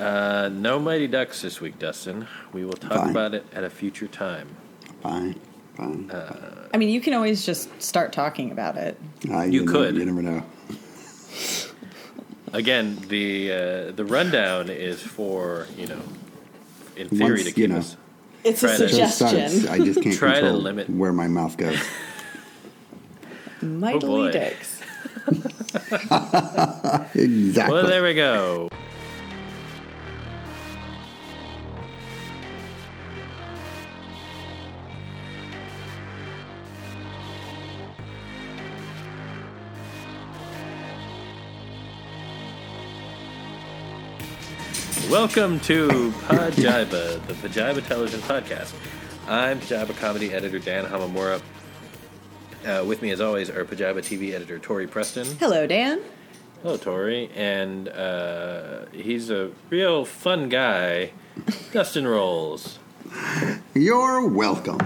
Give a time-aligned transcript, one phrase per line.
[0.00, 2.26] Uh, no Mighty Ducks this week, Dustin.
[2.54, 3.10] We will talk Fine.
[3.10, 4.48] about it at a future time.
[5.02, 5.38] Fine,
[5.76, 6.10] fine.
[6.10, 8.98] Uh, I mean, you can always just start talking about it.
[9.30, 9.96] Uh, you know- could.
[9.96, 10.42] You never know.
[12.52, 16.00] Again, the uh, the rundown is for you know,
[16.96, 17.96] in theory, Once, to you know, us
[18.42, 19.28] It's Try a suggestion.
[19.28, 21.78] starts, I just can't Try to control limit- where my mouth goes.
[23.62, 24.32] Mightily boy.
[24.32, 24.80] dicks.
[27.14, 27.74] Exactly.
[27.74, 28.68] Well, there we go.
[45.10, 45.88] Welcome to
[46.28, 48.72] Pajiba, the Pajiba Television Podcast.
[49.26, 51.42] I'm Pajiba Comedy Editor Dan Hamamura.
[52.64, 55.26] Uh, with me, as always, are Pajiba TV Editor Tori Preston.
[55.38, 56.00] Hello, Dan.
[56.62, 57.28] Hello, Tori.
[57.34, 61.10] And uh, he's a real fun guy,
[61.72, 62.78] Dustin Rowles.
[63.74, 64.78] You're welcome.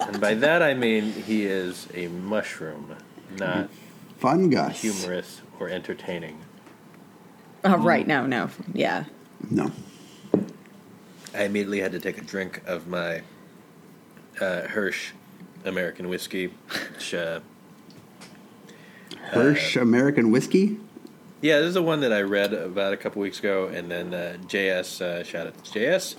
[0.00, 2.96] And by that I mean he is a mushroom,
[3.38, 3.70] not
[4.18, 6.40] Fun guy, humorous or entertaining.
[7.62, 8.06] Oh, right.
[8.06, 8.50] No, no.
[8.74, 9.04] Yeah.
[9.48, 9.70] No.
[11.34, 13.22] I immediately had to take a drink of my
[14.40, 15.12] uh, Hirsch
[15.64, 16.48] American whiskey.
[16.94, 17.40] Which, uh,
[19.30, 20.78] Hirsch American whiskey.
[21.40, 24.12] yeah, this is the one that I read about a couple weeks ago, and then
[24.12, 26.16] uh, JS, uh, shout out to JS,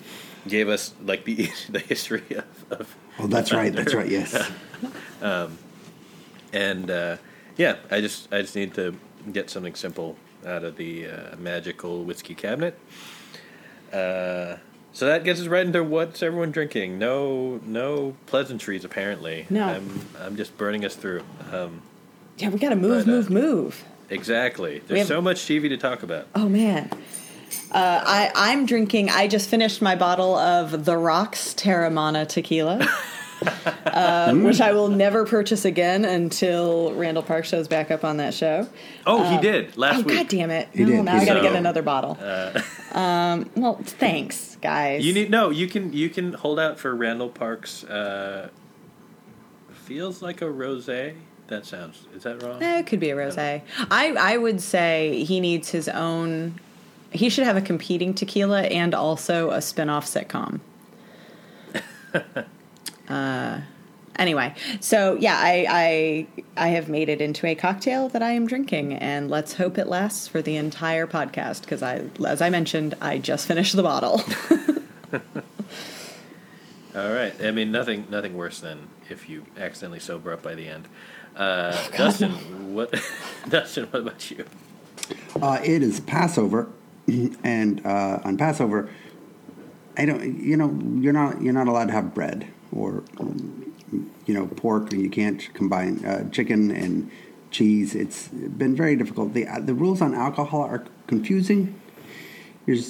[0.48, 3.74] gave us like the the history of, of Oh, that's right.
[3.74, 4.10] That's right.
[4.10, 4.50] Yes.
[5.22, 5.58] um,
[6.54, 7.18] and uh,
[7.58, 8.96] yeah, I just I just need to
[9.32, 12.78] get something simple out of the uh, magical whiskey cabinet.
[13.92, 14.58] Uh,
[14.94, 16.98] so that gets us right into what's everyone drinking.
[17.00, 19.46] No, no pleasantries apparently.
[19.50, 19.66] No.
[19.68, 21.24] I'm I'm just burning us through.
[21.52, 21.82] Um,
[22.38, 23.84] Yeah, we got to move, But, uh, move, move.
[24.10, 24.82] exactly.
[24.88, 26.28] There's have- so much TV to talk about.
[26.36, 26.90] Oh, man.
[27.70, 32.80] Uh, I, I'm drinking, I just finished my bottle of The Rocks Teremana tequila,
[33.86, 38.34] uh, which I will never purchase again until Randall Park shows back up on that
[38.34, 38.68] show.
[39.06, 40.18] Oh, he did last oh, week.
[40.18, 40.70] God damn it.
[40.74, 41.06] He no, did.
[41.06, 42.18] now I got to So, get another bottle.
[42.92, 45.06] um, well, thanks, guys.
[45.06, 45.50] You need no.
[45.50, 47.84] You can you can hold out for Randall Park's.
[47.84, 48.50] Uh,
[49.74, 51.16] feels like a rosé.
[51.48, 52.06] That sounds.
[52.16, 52.62] Is that wrong?
[52.64, 53.62] Eh, it could be a rosé.
[53.90, 56.60] I I would say he needs his own.
[57.12, 60.62] He should have a competing tequila and also a spin-off sitcom.
[63.10, 63.62] uh,
[64.18, 68.48] anyway, so yeah, I, I I have made it into a cocktail that I am
[68.48, 72.96] drinking, and let's hope it lasts for the entire podcast because I, as I mentioned,
[73.02, 74.22] I just finished the bottle.
[76.96, 77.34] All right.
[77.42, 80.88] I mean, nothing nothing worse than if you accidentally sober up by the end.
[81.36, 82.32] Uh, Dustin,
[82.74, 82.94] what?
[83.50, 84.46] Dustin, what about you?
[85.42, 86.70] Uh, it is Passover,
[87.44, 88.90] and uh, on Passover,
[89.98, 90.44] I don't.
[90.44, 93.04] You know, you're not you're not allowed to have bread or
[94.26, 94.94] you know pork.
[94.94, 97.12] And you can't combine uh, chicken and
[97.52, 97.96] cheese.
[97.96, 99.34] It's been very difficult.
[99.34, 101.80] the uh, The rules on alcohol are confusing.
[102.66, 102.84] You're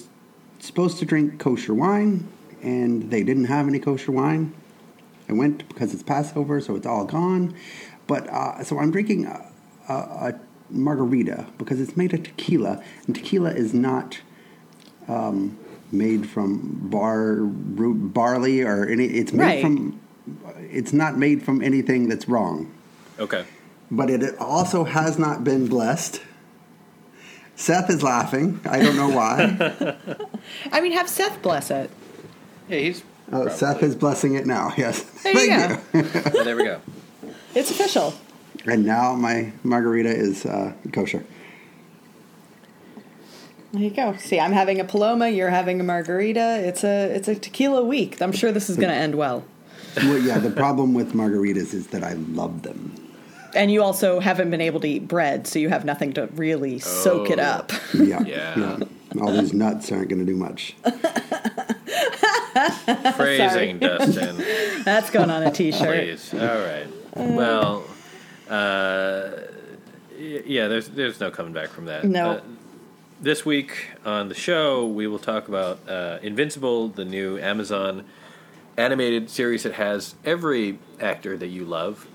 [0.59, 2.27] supposed to drink kosher wine,
[2.61, 4.53] and they didn't have any kosher wine.
[5.27, 7.55] I went because it's Passover, so it's all gone.
[8.07, 9.51] But uh, so I'm drinking a,
[9.87, 10.39] a, a
[10.69, 14.19] margarita because it's made of tequila, and tequila is not
[15.07, 15.57] um,
[15.91, 19.05] made from bar root barley or any.
[19.05, 19.61] It's made Right.
[19.61, 19.99] from.
[20.71, 22.71] It's not made from anything that's wrong,
[23.19, 23.43] Okay.
[23.89, 26.21] but it also has not been blessed.
[27.55, 28.59] Seth is laughing.
[28.65, 29.95] I don't know why.
[30.71, 31.89] I mean, have Seth bless it.
[32.69, 33.03] Yeah, he's.
[33.31, 34.73] Oh, Seth is blessing it now.
[34.77, 35.01] Yes.
[35.23, 35.99] There you Thank go.
[35.99, 36.03] you.
[36.37, 36.81] Yeah, there we go.
[37.53, 38.13] It's official.
[38.65, 41.23] And now my margarita is uh, kosher.
[43.73, 44.15] There you go.
[44.17, 45.29] See, I'm having a paloma.
[45.29, 46.59] You're having a margarita.
[46.67, 48.21] It's a it's a tequila week.
[48.21, 49.45] I'm sure this is going to end well.
[49.97, 52.93] Well, yeah, the problem with margaritas is that I love them.
[53.53, 56.79] And you also haven't been able to eat bread, so you have nothing to really
[56.79, 57.43] soak it Oh.
[57.43, 57.71] up.
[57.93, 58.77] Yeah, Yeah.
[59.19, 60.73] All these nuts aren't going to do much.
[63.15, 64.37] Phrasing, Dustin.
[64.83, 66.05] That's going on a t-shirt.
[66.05, 66.33] Please.
[66.33, 66.87] All right.
[67.15, 67.83] Well,
[68.49, 69.31] uh,
[70.17, 70.67] yeah.
[70.67, 72.05] There's there's no coming back from that.
[72.05, 72.31] No.
[72.31, 72.41] Uh,
[73.21, 78.05] this week on the show, we will talk about uh, Invincible, the new Amazon
[78.77, 82.07] animated series that has every actor that you love,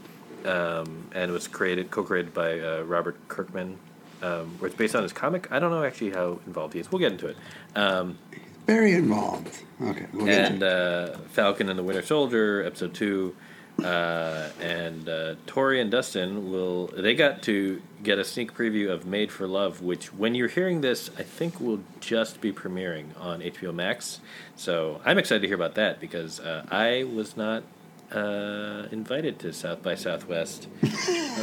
[0.44, 3.79] um, and was created, co-created by uh, Robert Kirkman.
[4.23, 5.47] Um, where it's based on his comic.
[5.53, 6.91] I don't know actually how involved he is.
[6.91, 7.37] We'll get into it.
[7.75, 8.19] Um,
[8.67, 9.62] Very involved.
[9.81, 13.37] Okay, we'll and uh, Falcon and the Winter Soldier, episode two,
[13.82, 16.87] Uh, and uh, Tori and Dustin will.
[16.88, 20.81] They got to get a sneak preview of Made for Love, which, when you're hearing
[20.81, 24.20] this, I think will just be premiering on HBO Max.
[24.56, 27.64] So I'm excited to hear about that because uh, I was not
[28.12, 30.69] uh, invited to South by Southwest.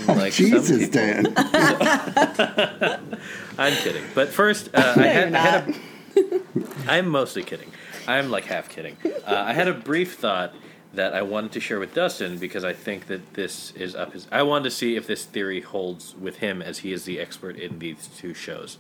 [0.08, 0.94] Unlike some Jesus, people.
[0.94, 1.34] Dan.
[3.58, 4.04] I'm kidding.
[4.16, 5.76] But first, uh, I, had, I had
[6.18, 6.42] a.
[6.88, 7.72] I'm mostly kidding.
[8.08, 8.98] I'm like half kidding.
[9.06, 10.54] Uh, I had a brief thought
[10.94, 14.28] that I wanted to share with Dustin because I think that this is up his.
[14.32, 17.58] I wanted to see if this theory holds with him as he is the expert
[17.58, 18.78] in these two shows.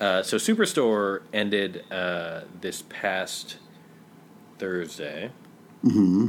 [0.00, 3.56] Uh, so Superstore ended uh, this past
[4.58, 5.30] Thursday.
[5.84, 6.28] Mm-hmm.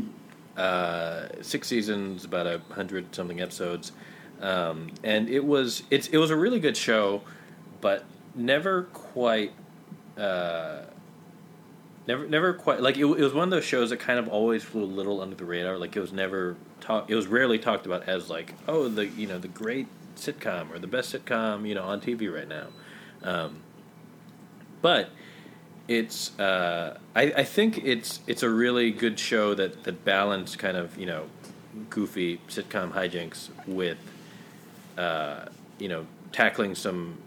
[0.56, 3.92] Uh, six seasons, about a hundred something episodes,
[4.42, 7.22] um, and it was it's it was a really good show,
[7.82, 8.06] but
[8.36, 9.54] never quite.
[10.18, 10.82] Uh,
[12.10, 14.64] Never, never quite like it, it was one of those shows that kind of always
[14.64, 15.78] flew a little under the radar.
[15.78, 17.08] Like it was never talk.
[17.08, 19.86] It was rarely talked about as like, oh, the you know the great
[20.16, 22.66] sitcom or the best sitcom you know on TV right now.
[23.22, 23.62] Um,
[24.82, 25.12] but
[25.88, 30.78] it's uh, I, I think it's it's a really good show that that balanced kind
[30.78, 31.28] of you know
[31.92, 34.00] goofy sitcom hijinks with
[34.98, 35.46] uh,
[35.78, 37.20] you know tackling some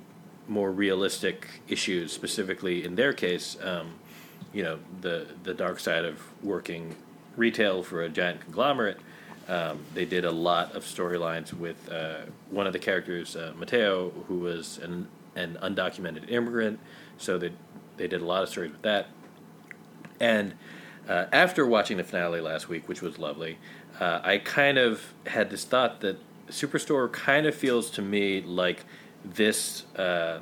[0.49, 3.93] more realistic issues specifically in their case um,
[4.53, 6.95] you know the the dark side of working
[7.37, 8.99] retail for a giant conglomerate.
[9.49, 14.11] Um, they did a lot of storylines with uh, one of the characters uh, Mateo
[14.29, 16.79] who was an an undocumented immigrant.
[17.19, 17.53] So they
[17.97, 19.09] they did a lot of stories with that.
[20.21, 20.55] And
[21.09, 23.59] uh, after watching the finale last week, which was lovely,
[23.99, 26.19] uh, I kind of had this thought that
[26.49, 28.85] Superstore kind of feels to me like
[29.25, 30.41] this uh,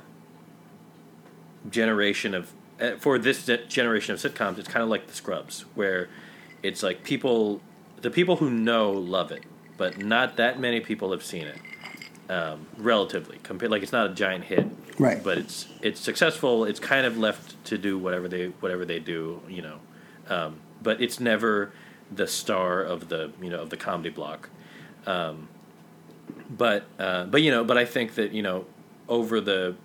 [1.69, 2.51] generation of
[2.99, 4.57] for this generation of sitcoms.
[4.57, 6.09] It's kind of like The Scrubs, where
[6.63, 7.61] it's like people,
[8.01, 9.43] the people who know love it,
[9.77, 11.59] but not that many people have seen it.
[12.29, 14.65] Um, relatively compared, like it's not a giant hit,
[15.01, 15.23] Right.
[15.23, 16.65] But it's it's successful.
[16.65, 19.79] It's kind of left to do whatever they whatever they do, you know.
[20.29, 21.71] Um, but it's never
[22.11, 24.49] the star of the you know of the comedy block.
[25.07, 25.47] Um,
[26.49, 28.65] but uh, but you know, but I think that you know
[29.09, 29.75] over the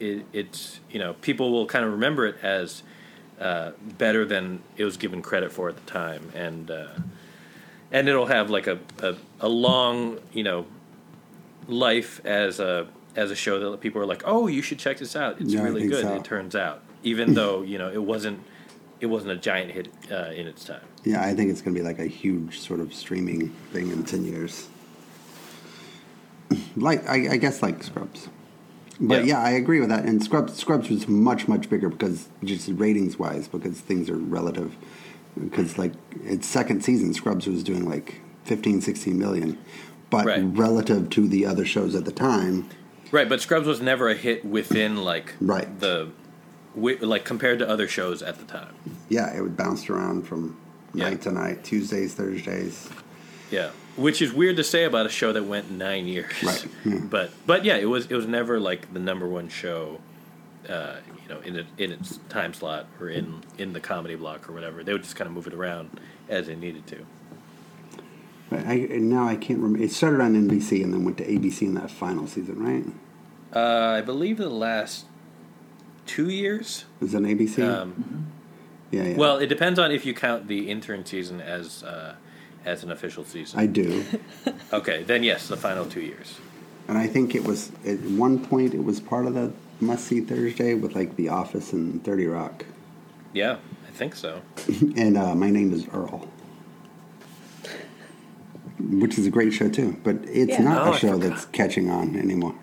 [0.00, 2.82] it, it's you know people will kind of remember it as
[3.40, 6.86] uh, better than it was given credit for at the time, and uh,
[7.92, 10.66] and it'll have like a, a a long you know
[11.68, 15.16] life as a as a show that people are like, oh, you should check this
[15.16, 15.40] out.
[15.40, 16.02] It's Yeah, really good.
[16.02, 16.14] so.
[16.16, 18.40] It turns out, even though you know it wasn't
[19.00, 20.80] it wasn't a giant hit uh, in its time.
[21.04, 24.04] Yeah, I think it's going to be like a huge sort of streaming thing in
[24.04, 24.68] 10 years.
[26.76, 28.28] Like, I, I guess like Scrubs.
[29.00, 29.38] But Yeah.
[29.40, 29.42] yeah.
[29.42, 30.04] I agree with that.
[30.04, 34.74] And Scrubs, Scrubs was much, much bigger because just ratings wise, because things are relative.
[35.38, 35.92] Because, like,
[36.24, 39.58] its second season, Scrubs was doing like 15, 16 million.
[40.08, 40.42] But Right.
[40.44, 42.66] relative to the other shows at the time,
[43.12, 45.78] Right, but Scrubs was never a hit within like Right.
[45.80, 46.08] the
[46.74, 48.74] like compared to other shows at the time.
[49.08, 50.56] yeah, it would bounce around from
[50.92, 51.10] Yeah.
[51.10, 52.88] night to night, Tuesdays, Thursdays.
[53.50, 56.42] Yeah, which is weird to say about a show that went nine years.
[56.42, 56.98] Right, yeah.
[56.98, 60.00] But but yeah, it was it was never like the number one show,
[60.68, 64.48] uh, you know, in it, in its time slot or in in the comedy block
[64.48, 64.82] or whatever.
[64.82, 67.06] They would just kind of move it around as they needed to.
[68.50, 69.82] But I, and now I can't remember.
[69.82, 72.84] It started on NBC and then went to ABC in that final season, right?
[73.54, 75.06] Uh, I believe the last
[76.04, 76.84] two years.
[77.00, 77.66] Was it on ABC?
[77.66, 78.26] Um,
[78.90, 79.16] yeah, yeah.
[79.16, 82.14] Well, it depends on if you count the intern season as uh,
[82.66, 83.58] as an official season.
[83.58, 84.04] I do,
[84.72, 86.38] okay, then yes, the final two years.
[86.88, 90.20] and I think it was at one point it was part of the must see
[90.20, 92.64] Thursday with like The Office and Thirty Rock,
[93.32, 93.56] Yeah,
[93.88, 94.42] I think so.
[94.96, 96.28] and uh, my name is Earl,
[98.80, 99.96] which is a great show too.
[100.04, 100.62] But it's Yeah.
[100.62, 102.54] not Oh, a I show that's catching on anymore.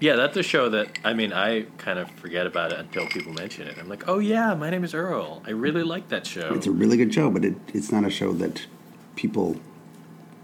[0.00, 3.32] Yeah, that's a show that I mean I kind of forget about it until people
[3.32, 3.76] mention it.
[3.78, 5.42] I'm like, oh yeah, my name is Earl.
[5.46, 6.52] I really like that show.
[6.54, 8.66] It's a really good show, but it, it's not a show that
[9.16, 9.56] people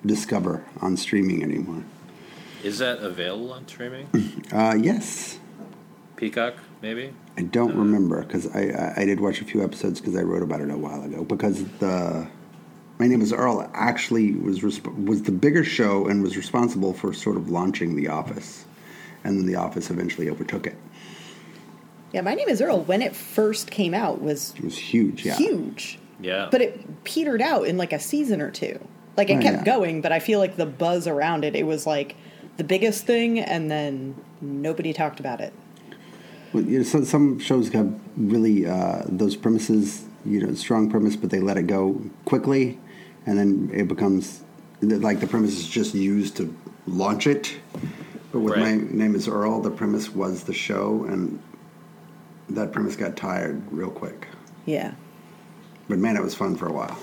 [0.04, 1.84] discover on streaming anymore.
[2.62, 4.08] Is that available on streaming?
[4.52, 5.38] Uh, yes,
[6.16, 7.12] Peacock, maybe.
[7.38, 8.62] I don't remember because I,
[8.96, 11.22] I I did watch a few episodes because I wrote about it a while ago.
[11.22, 12.26] Because the
[12.98, 17.12] my name is Earl actually was resp- was the bigger show and was responsible for
[17.12, 18.64] sort of launching The Office,
[19.22, 20.76] and then The Office eventually overtook it.
[22.12, 22.82] Yeah, my name is Earl.
[22.82, 25.36] When it first came out, was It was huge, yeah.
[25.36, 28.78] huge, Yeah, but it petered out in like a season or two.
[29.16, 29.64] Like it Oh, kept yeah.
[29.64, 32.16] going, but I feel like the buzz around it, it was like
[32.56, 35.52] the biggest thing, and then nobody talked about it.
[36.52, 41.16] Well, you know, so, some shows have really uh, those premises, you know, strong premise,
[41.16, 42.78] but they let it go quickly,
[43.26, 44.42] and then it becomes
[44.82, 46.54] like the premise is just used to
[46.86, 47.56] launch it.
[48.32, 48.80] But with Right.
[48.80, 51.40] my name is Earl, the premise was the show, and
[52.48, 54.26] that premise got tired real quick.
[54.66, 54.92] Yeah.
[55.90, 56.97] But man, it was fun for a while.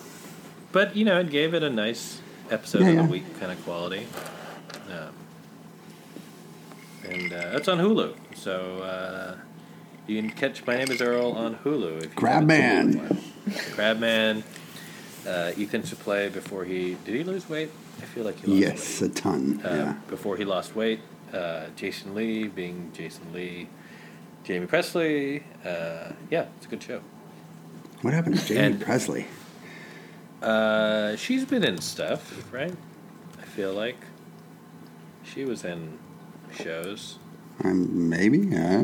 [0.72, 3.01] But you know, it gave it a nice episode Yeah, of yeah.
[3.03, 4.08] the week kind of quality.
[4.89, 5.13] Um,
[7.12, 9.36] and uh, it's on Hulu, so uh,
[10.08, 11.98] you can catch My Name Is Earl on Hulu.
[11.98, 12.89] If you Crab haven't seen it Man.
[12.89, 13.24] in a while.
[13.75, 14.44] Crabman.
[15.27, 17.70] Uh, Ethan Suplee before he did he lose weight?
[18.01, 19.60] I feel like he lost Yes, a ton.
[19.65, 19.96] Uh, yeah.
[20.10, 21.01] Before he lost weight,
[21.34, 23.67] uh, Jason Lee being Jason Lee,
[24.48, 25.44] Jaime Pressly.
[25.65, 27.01] Uh, yeah, it's a good show.
[28.01, 29.27] What happened to Jamie and- Presley?
[30.42, 32.74] Uh, she's been in stuff, right?
[33.42, 33.98] I feel like
[35.24, 35.98] she was in
[36.54, 37.18] shows.
[37.63, 38.56] Um, maybe.
[38.56, 38.84] Uh,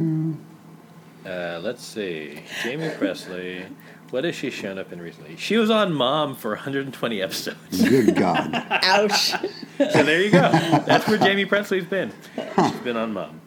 [1.29, 3.65] Uh, let's see, Jaime Pressly.
[4.09, 5.37] What has she shown up in recently?
[5.37, 7.81] She was on Mom for 120 episodes.
[7.87, 8.49] good God.
[8.83, 9.31] Ouch.
[9.77, 10.51] so there you go.
[10.85, 12.11] That's where Jaime Pressly's been.
[12.35, 13.39] She's been on Mom.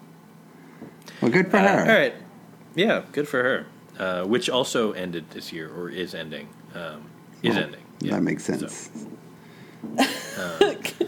[1.21, 1.81] Well, good for Uh, her.
[1.93, 2.15] all right.
[2.75, 3.67] Yeah, good for her.
[3.99, 6.49] Uh, which also ended this year, or is ending.
[6.75, 7.09] Um,
[7.43, 7.81] is Well, ending.
[8.01, 8.17] Yeah.
[8.17, 8.91] That makes So, sense.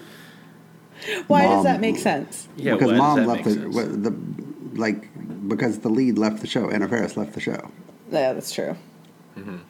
[1.27, 2.49] Why does that make sense?
[2.57, 5.09] yeah, because mom that left make the, the like
[5.49, 6.71] because the lead left the show.
[6.71, 7.71] Anna Faris left the show.
[8.11, 8.77] Yeah, that's true.
[9.37, 9.65] And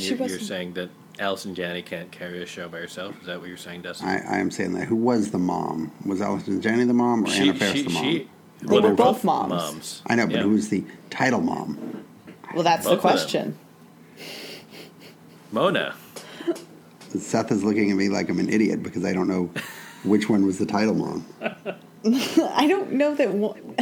[0.00, 3.20] She you're, you're saying that Allison Janney can't carry a show by herself?
[3.20, 4.08] Is that what you're saying, Dustin?
[4.08, 4.86] I, I am saying that.
[4.86, 5.92] Who was the mom?
[6.06, 8.02] Was Allison Janney the mom or she, Anna Faris she, the mom?
[8.02, 8.28] she,
[8.60, 10.02] They well, were they're both moms.
[10.06, 10.42] I know, but Yeah.
[10.42, 12.04] who's the title mom?
[12.54, 13.58] Well, that's Both the question.
[15.52, 15.94] Mona.
[17.18, 19.50] Seth is looking at me like I'm an idiot because I don't know
[20.02, 21.24] which one was the title mom.
[21.42, 23.76] I don't know that one.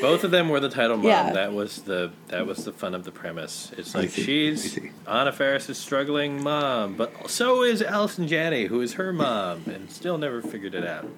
[0.00, 1.06] Both of them were the title mom.
[1.06, 1.32] Yeah.
[1.32, 3.72] That was the that was the fun of the premise.
[3.78, 4.78] It's like she's.
[5.08, 10.18] Anna Faris' struggling mom, but so is Allison Janney, who is her mom, and still
[10.18, 11.08] never figured it out.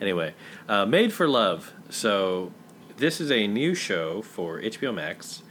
[0.00, 0.34] Anyway,
[0.68, 1.72] uh, Made for Love.
[1.90, 2.52] So
[2.96, 5.42] this is a new show for HBO Max.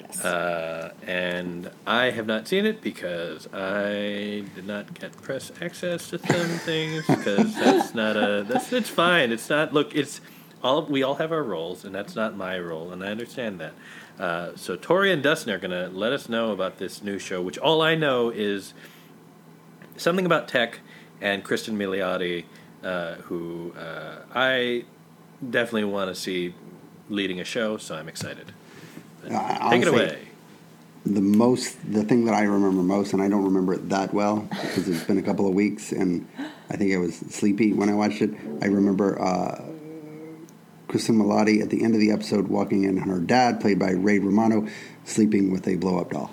[0.00, 0.24] Yes.
[0.24, 6.18] Uh, and I have not seen it because I did not get press access to
[6.18, 9.32] some things because that's not a that's it's fine.
[9.32, 9.94] It's not look.
[9.94, 10.20] It's
[10.62, 13.72] all we all have our roles, and that's not my role, and I understand that.
[14.18, 17.42] Uh, so Tori and Dustin are going to let us know about this new show,
[17.42, 18.72] which all I know is
[19.96, 20.80] something about tech
[21.20, 22.44] and Kristen Milioti,
[22.84, 24.84] uh, who uh, I
[25.50, 26.54] definitely want to see
[27.08, 27.76] leading a show.
[27.76, 28.52] So I'm excited.
[29.28, 30.18] Uh, Take it away.
[31.06, 34.48] The most, the thing that I remember most, and I don't remember it that well
[34.50, 36.26] because it's been a couple of weeks, and
[36.70, 38.30] I think I was sleepy when I watched it.
[38.62, 39.62] I remember uh,
[40.88, 43.90] Kristen Milioti at the end of the episode walking in, and her dad, played by
[43.90, 44.66] Ray Romano,
[45.04, 46.30] sleeping with a blow-up doll.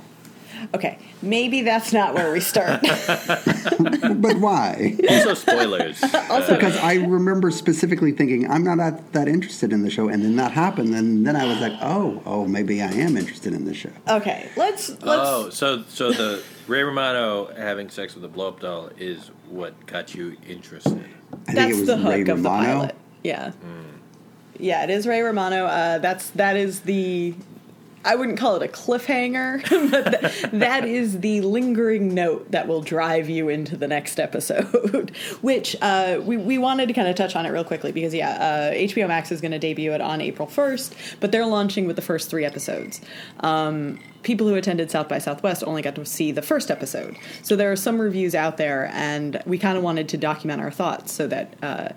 [0.73, 2.81] Okay, maybe that's not where we start.
[4.15, 4.95] but why?
[5.09, 6.01] Also, spoilers.
[6.29, 10.23] Also- because I remember specifically thinking I'm not that, that interested in the show, and
[10.23, 13.65] then that happened, and then I was like, oh, oh, maybe I am interested in
[13.65, 13.91] this show.
[14.07, 15.01] okay, let's let's.
[15.03, 19.85] oh, so so the Ray Romano having sex with a blow up doll is what
[19.85, 21.03] got you interested.
[21.47, 22.95] I that's it was the hook Ray of the pilot.
[23.23, 23.51] Yeah,
[24.57, 25.65] yeah, it is Ray Romano.
[25.65, 27.35] Uh, that's that is the.
[28.03, 32.81] I wouldn't call it a cliffhanger, but th- that is the lingering note that will
[32.81, 35.11] drive you into the next episode.
[35.41, 38.31] Which uh, we we wanted to kind of touch on it real quickly because yeah,
[38.31, 41.95] uh, HBO Max is going to debut it on April first, but they're launching with
[41.95, 43.01] the first three episodes.
[43.41, 47.17] Um, people who attended South by Southwest only got to see the first episode.
[47.41, 50.71] So there are some reviews out there, and we kind of wanted to document our
[50.71, 51.89] thoughts so that uh,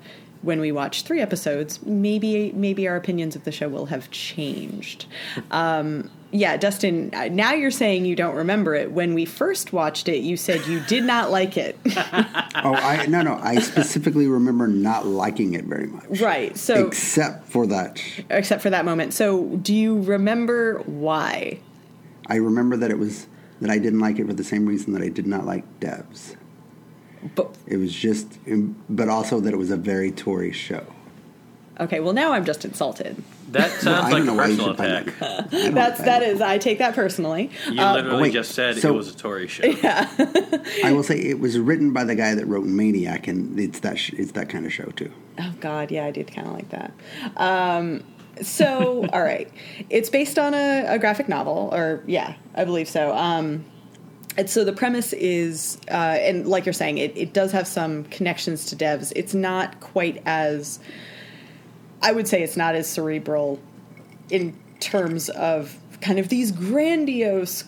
[0.45, 5.07] when we watch three episodes, maybe maybe our opinions of the show will have changed.
[5.51, 8.91] Um, yeah, Dustin, now you're saying you don't remember it.
[8.91, 11.79] When we first watched it, you said you did not like it.
[12.57, 13.39] Oh, I no, no.
[13.43, 16.57] I specifically remember not liking it very much, right.
[16.57, 18.01] So, except for that.
[18.31, 19.13] except for that moment.
[19.13, 21.59] So, do you remember why?
[22.29, 23.27] I remember that it was
[23.61, 26.37] that I didn't like it for the same reason that I did not like Devs.
[27.35, 28.39] But It was just,
[28.91, 30.85] but also that it was a very Tori show.
[31.81, 33.23] okay, well now I'm just insulted.
[33.51, 35.19] That sounds I like don't a know why you personal attack.
[35.21, 36.29] that- I That's find that it.
[36.35, 36.41] is.
[36.41, 37.51] I take that personally.
[37.71, 39.65] You Uh, literally wait, just said so- it was a Tori show.
[39.83, 40.09] Yeah.
[40.85, 43.99] I will say it was written by the guy that wrote Maniac, and it's that
[43.99, 45.11] sh- it's that kind of show too.
[45.39, 46.93] Oh God, yeah, I did kind of like that.
[47.37, 48.03] Um,
[48.43, 49.49] so, all right,
[49.91, 53.15] it's based on a, a graphic novel, or yeah, I believe so.
[53.15, 53.65] Um,
[54.37, 58.05] and so the premise is, uh, and like you're saying, it, it does have some
[58.05, 59.13] connections to devs.
[59.15, 60.81] It's not quite as,
[62.03, 63.61] I would say, it's not as cerebral
[64.31, 67.65] in terms of kind of these grandiose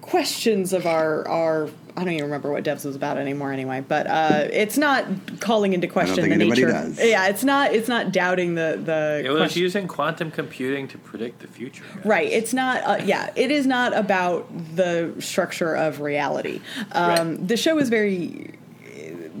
[0.00, 3.52] questions of our our I don't even remember what Devs was about anymore.
[3.52, 5.04] Anyway, but uh, it's not
[5.40, 6.68] calling into question think the nature.
[6.68, 6.98] does.
[7.04, 7.74] Yeah, it's not.
[7.74, 9.22] It's not doubting the the.
[9.24, 11.84] It was question- using quantum computing to predict the future.
[11.94, 12.04] guys.
[12.06, 12.28] Right.
[12.32, 12.82] It's not.
[12.84, 13.30] Uh, yeah.
[13.36, 16.60] It is not about the structure of reality.
[16.92, 17.48] Um, Right.
[17.48, 18.54] The show is very.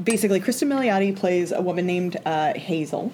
[0.04, 3.12] Basically, Kristen Milioti plays a woman named uh, Hazel.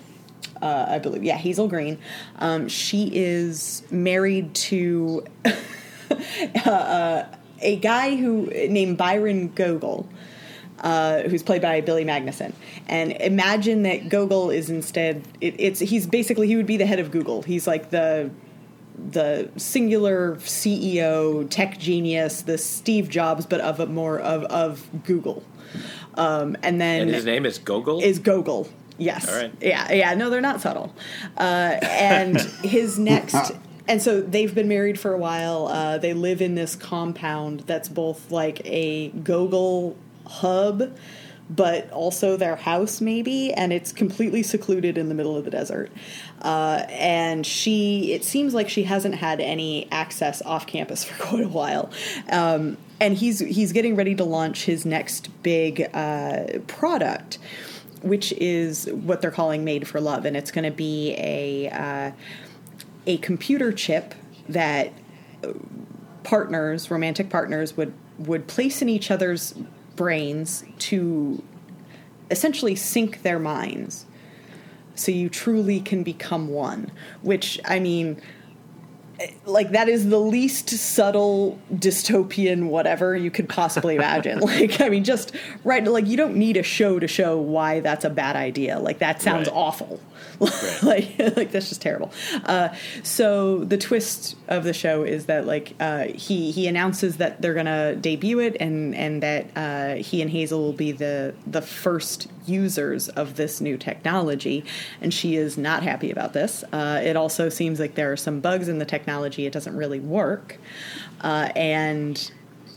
[0.63, 1.99] Uh, I believe, yeah, Hazel Green.
[2.39, 5.25] Um, she is married to
[6.65, 7.25] uh,
[7.61, 10.09] a guy who named Byron Gogol,
[10.81, 12.53] uh, who's played by Billy Magnussen.
[12.87, 16.99] And imagine that Gogol is instead it, it's he's basically he would be the head
[16.99, 17.43] of Google.
[17.43, 18.31] He's like the
[19.11, 25.43] the singular CEO, tech genius, the Steve Jobs, but of a more of of Google.
[26.15, 28.01] Um, and then And his name is Gogol.
[28.03, 28.69] is Gogol.
[28.99, 29.29] Yes.
[29.29, 29.53] All right.
[29.61, 30.15] Yeah, yeah.
[30.15, 30.95] No, they're not subtle.
[31.37, 33.53] Uh, and his next,
[33.89, 35.69] and so they've been married for a while.
[35.69, 40.97] Uh, they live in this compound that's both like a Gogol hub,
[41.49, 45.93] but also their house, maybe, and it's completely secluded in the middle of the desert.
[46.43, 51.45] Uh, and she, it seems like she hasn't had any access off campus for quite
[51.45, 51.91] a while.
[52.31, 57.39] Um, and he's he's getting ready to launch his next big uh, product
[58.03, 62.13] which is what they're calling Made for Love, and it's going to be a uh,
[63.07, 64.15] a computer chip
[64.49, 64.93] that
[66.25, 69.55] partners, romantic partners, would would place in each other's
[69.95, 71.43] brains to
[72.31, 74.07] essentially sync their minds,
[74.95, 76.91] so you truly can become one.
[77.23, 78.21] Which I mean.
[79.47, 84.41] Like that is the least subtle dystopian whatever you could possibly imagine.
[84.41, 85.35] like I mean, just
[85.65, 85.83] right.
[85.83, 88.79] Like you don't need a show to show why that's a bad idea.
[88.79, 89.57] Like that sounds Right.
[89.57, 90.01] awful.
[90.41, 90.79] Right.
[90.83, 92.13] like like that's just terrible.
[92.45, 92.69] Uh,
[93.03, 97.55] so the twist of the show is that like uh, he he announces that they're
[97.55, 102.29] gonna debut it and and that uh, he and Hazel will be the the first
[102.47, 104.65] users of this new technology,
[105.01, 106.65] and she is not happy about this.
[106.73, 110.01] Uh, it also seems like there are some bugs in the technology; it doesn't really
[110.01, 110.59] work,
[111.23, 112.31] uh, and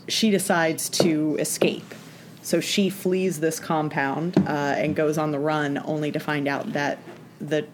[0.08, 1.94] she decides to escape.
[2.42, 6.72] So she flees this compound uh, and goes on the run, only to find out
[6.72, 6.98] that
[7.40, 7.66] the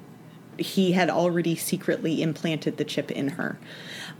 [0.58, 3.58] he had already secretly implanted the chip in her.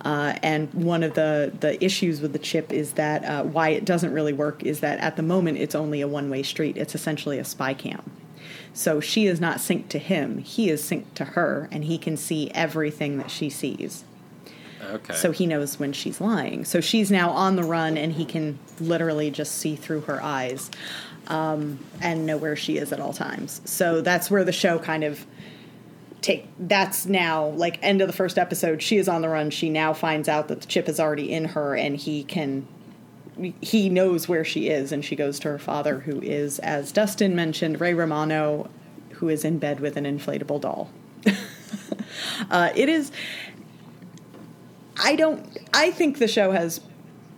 [0.03, 3.85] Uh, and one of the, the issues with the chip is that uh, why it
[3.85, 6.77] doesn't really work is that at the moment it's only a one way street.
[6.77, 8.11] It's essentially a spy cam.
[8.75, 12.17] So she is not synced to him, he is synced to her, and he can
[12.17, 14.05] see everything that she sees.
[14.83, 15.15] okay.
[15.15, 16.67] So he knows when she's lying.
[16.67, 20.71] So she's now on the run, and he can literally just see through her eyes
[21.29, 23.63] um, and know where she is at all times.
[23.65, 25.25] So that's where the show kind of
[26.27, 26.47] take.
[26.59, 28.83] That's now like end of the first episode.
[28.83, 29.51] She is on the run.
[29.51, 32.67] She now finds out that the chip is already in her, and he can.
[33.61, 37.37] He knows where she is, and she goes to her father, who is, as Dustin
[37.37, 38.71] mentioned, Ray Romano,
[39.11, 40.91] who is in bed with an inflatable doll.
[42.51, 43.13] uh, it is.
[44.99, 45.59] I don't.
[45.73, 46.81] I think the show has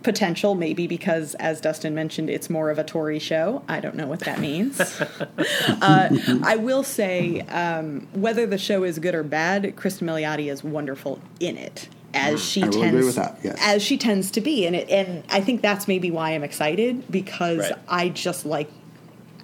[0.03, 3.63] potential, maybe because, as Dustin mentioned, it's more of a Tori show.
[3.67, 4.79] I don't know what that means.
[5.81, 6.09] uh,
[6.43, 11.19] I will say, um, whether the show is good or bad, Kristen Milioti is wonderful
[11.39, 11.89] in it.
[12.13, 13.57] As she I will tends, agree with that, yes.
[13.61, 17.11] as she tends to be, and it, and I think that's maybe why I'm excited
[17.11, 17.73] because Right.
[17.87, 18.71] I just like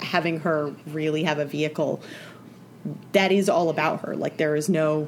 [0.02, 2.02] having her really have a vehicle
[3.12, 4.16] that is all about her.
[4.16, 5.08] Like there is no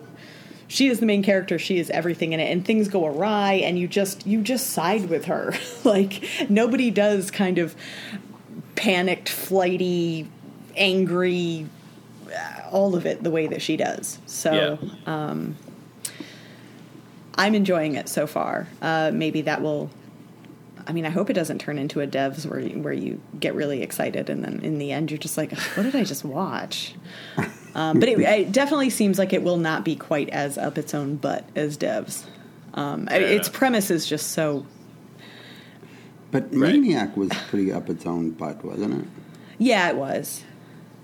[0.67, 3.79] she is the main character, she is everything in it and things go awry and
[3.79, 5.53] you just you just side with her.
[5.83, 7.75] like nobody does kind of
[8.75, 10.29] panicked, flighty,
[10.75, 11.67] angry
[12.27, 14.19] uh, all of it the way that she does.
[14.25, 14.89] So yeah.
[17.37, 18.67] I'm enjoying it so far.
[18.81, 19.89] Uh, maybe that will.
[20.87, 23.53] I mean, I hope it doesn't turn into a devs where you, where you get
[23.55, 26.95] really excited and then in the end you're just like, what did I just watch?
[27.75, 30.93] Um, but it, it definitely seems like it will not be quite as up its
[30.93, 32.23] own butt as devs.
[32.73, 33.27] Um, I- Yeah.
[33.27, 34.65] Its premise is just so.
[36.31, 36.73] But Right.
[36.73, 39.07] Maniac was pretty up its own butt, wasn't it?
[39.59, 40.43] Yeah, it was.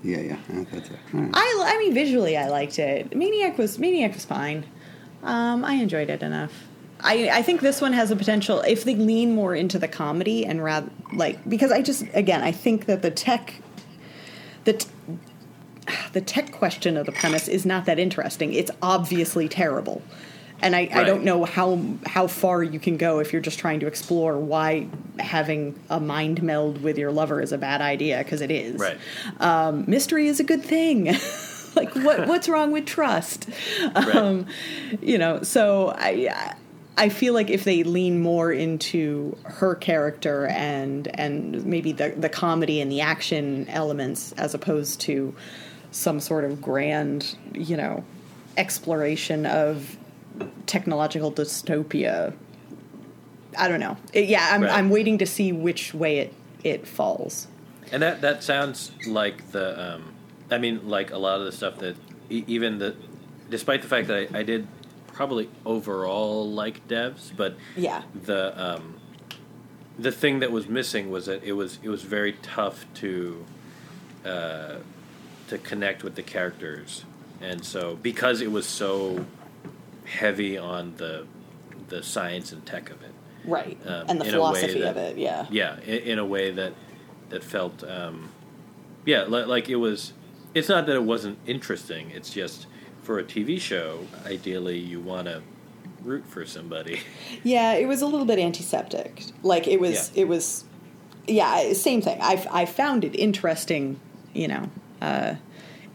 [0.04, 0.98] Yeah, yeah, yeah, that's it.
[1.14, 1.32] All right.
[1.34, 3.16] I, I mean, visually, I liked it.
[3.16, 4.66] Maniac was Maniac was fine.
[5.24, 6.52] Um, I enjoyed it enough.
[7.00, 10.46] I, I think this one has a potential if they lean more into the comedy
[10.46, 13.56] and rather like because I just again I think that the tech
[14.66, 14.88] the t-
[16.14, 18.54] the tech question of the premise is not that interesting.
[18.54, 20.02] It's obviously terrible.
[20.62, 23.82] And I, I don't know how how far you can go if you're just trying
[23.82, 24.88] to explore why
[25.20, 28.98] having a mind meld with your lover is a bad idea because it is Right.
[29.42, 31.06] um, mystery is a good thing.
[31.76, 33.50] like what what's wrong with trust?
[33.94, 34.16] Right.
[34.16, 34.46] Um,
[35.02, 36.56] you know, so I
[36.96, 42.30] I feel like if they lean more into her character and and maybe the the
[42.30, 45.36] comedy and the action elements as opposed to
[45.94, 48.04] some sort of grand, you know,
[48.58, 49.96] exploration of
[50.66, 52.34] technological dystopia.
[53.58, 53.96] I don't know.
[54.12, 54.72] It- yeah, I'm Right.
[54.78, 57.48] I'm waiting to see which way it it falls.
[57.92, 60.14] And that that sounds like the, um,
[60.50, 61.96] I mean, like a lot of the stuff that
[62.30, 62.96] e- even the,
[63.50, 64.68] despite the fact that I, I did
[65.08, 68.02] probably overall like devs, but Yeah.
[68.16, 68.96] the um,
[70.00, 73.46] the thing that was missing was that it was it was very tough to
[74.26, 74.78] uh,
[75.50, 77.06] to connect with the characters,
[77.42, 79.26] and so because it was so
[80.06, 81.26] heavy on the
[81.90, 83.12] the science and tech of it,
[83.46, 83.78] Right.
[83.86, 85.46] Um, and the in a way philosophy that- of it, yeah.
[85.52, 86.74] yeah, in, in a way that
[87.30, 88.30] that felt, um,
[89.06, 90.14] yeah, li- like it was.
[90.54, 92.12] It's not that it wasn't interesting.
[92.12, 92.68] It's just
[93.02, 95.42] for a TV show, ideally you want to
[96.04, 97.00] root for somebody.
[97.44, 99.24] Yeah, it was a little bit antiseptic.
[99.42, 100.22] Like it was, Yeah.
[100.22, 100.64] it was,
[101.28, 102.20] yeah, same thing.
[102.22, 104.00] I, I found it interesting,
[104.34, 104.70] you know,
[105.04, 105.36] uh,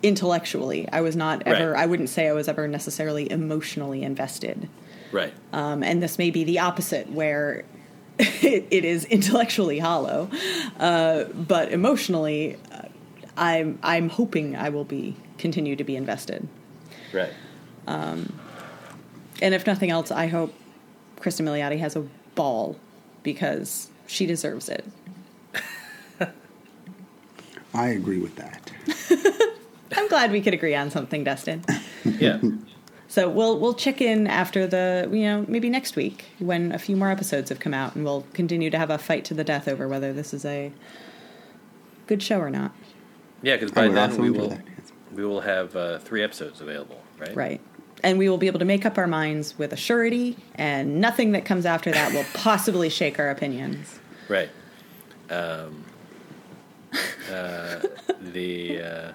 [0.03, 0.89] intellectually.
[0.93, 1.83] I was not ever, Right.
[1.83, 4.69] I wouldn't say I was ever necessarily emotionally invested.
[5.13, 5.33] right.
[5.53, 7.65] Um, and this may be the opposite, where
[8.19, 10.29] it, it is intellectually hollow,
[10.79, 12.83] uh, but emotionally, uh,
[13.37, 16.47] I'm I'm hoping I will be continue to be invested.
[17.13, 17.33] Right.
[19.41, 20.53] And if nothing else, I hope
[21.21, 22.77] Kristen Milioti has a ball
[23.23, 24.85] because she deserves it.
[27.75, 28.71] I agree with that.
[29.97, 31.65] I'm glad we could agree on something, Dustin.
[32.05, 32.41] Yeah.
[33.09, 36.97] So we'll we'll check in after the you know maybe next week when a few
[36.97, 39.67] more episodes have come out, and we'll continue to have a fight to the death
[39.67, 40.73] over whether this is a
[42.07, 42.73] good show or not.
[43.43, 44.65] Yeah, because by would then we will that,
[45.13, 47.35] we will have uh, three episodes available, right?
[47.35, 47.61] Right.
[48.03, 51.33] And we will be able to make up our minds with a surety, and nothing
[51.33, 53.99] that comes after that will possibly shake our opinions.
[54.29, 54.51] Right.
[55.31, 55.85] Um,
[57.33, 57.81] uh,
[58.21, 59.13] the uh,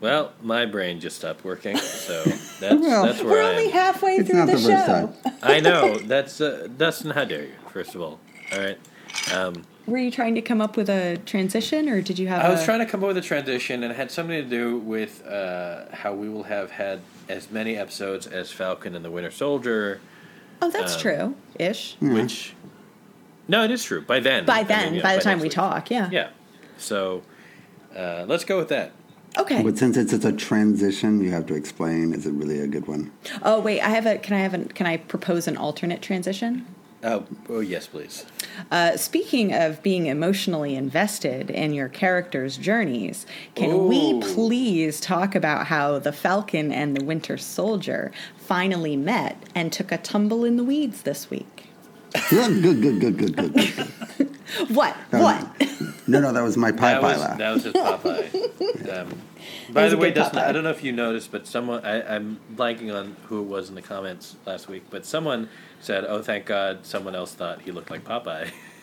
[0.00, 3.66] well, my brain just stopped working, so that's Well, that's where I'm We're I only
[3.66, 3.70] am.
[3.72, 4.86] halfway It's through not the, the first show.
[4.86, 5.36] time.
[5.42, 7.10] I know that's uh, Dustin.
[7.10, 7.52] How dare you?
[7.70, 8.18] First of all,
[8.52, 8.78] all right.
[9.34, 12.42] Um, Were you trying to come up with a transition, or did you have?
[12.42, 14.48] I was a- trying to come up with a transition, and it had something to
[14.48, 19.10] do with uh, how we will have had as many episodes as Falcon and the
[19.10, 20.00] Winter Soldier,
[20.62, 21.96] Oh, that's um, true, ish.
[22.00, 22.54] which.
[23.50, 24.00] No, it is true.
[24.00, 24.44] By then.
[24.46, 25.52] By I then, mean, yeah, by the time we week.
[25.52, 26.08] talk, yeah.
[26.12, 26.30] Yeah.
[26.78, 27.22] So,
[27.96, 28.92] uh, let's go with that.
[29.36, 29.60] Okay.
[29.60, 32.12] But since it's, it's a transition, you have to explain.
[32.14, 33.10] Is it really a good one?
[33.42, 34.18] Oh wait, I have a.
[34.18, 34.64] Can I have a?
[34.66, 36.66] Can I propose an alternate transition?
[37.02, 38.26] Oh, oh yes, please.
[38.70, 45.66] Uh, speaking of being emotionally invested in your characters' journeys, can we please talk about
[45.68, 50.64] how the Falcon and the Winter Soldier finally met and took a tumble in the
[50.64, 51.59] weeds this week?
[52.30, 53.54] Good, good, good, good, good, good.
[53.54, 53.86] good.
[54.70, 54.96] What?
[55.10, 55.60] That What?
[55.60, 57.38] was- no, no, that was my pie That pie was, laugh.
[57.38, 58.90] that was his Popeye.
[58.90, 59.22] Um,
[59.72, 62.92] by the way, Dustin, I don't know if you noticed, but someone I, I'm blanking
[62.92, 65.48] on who it was in the comments last week, but someone
[65.80, 68.50] said, "Oh, thank God, someone else thought he looked like Popeye,"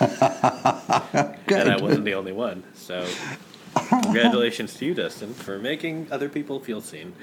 [0.00, 2.62] and I wasn't the only one.
[2.74, 3.06] So,
[3.74, 7.14] congratulations to you, Dustin, for making other people feel seen.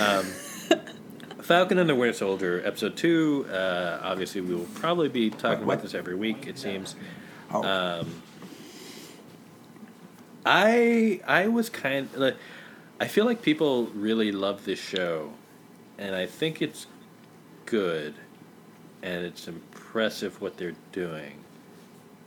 [0.00, 0.26] Um,
[1.46, 3.46] Falcon and the Winter Soldier, episode two.
[3.48, 5.74] Uh, obviously, we will probably be talking What?
[5.74, 6.48] about this every week.
[6.48, 6.96] It seems.
[7.52, 7.62] Oh.
[7.62, 8.20] Um,
[10.44, 12.36] I I was kind like
[12.98, 15.34] I feel like people really love this show,
[15.98, 16.88] and I think it's
[17.64, 18.14] good,
[19.00, 21.44] and it's impressive what they're doing.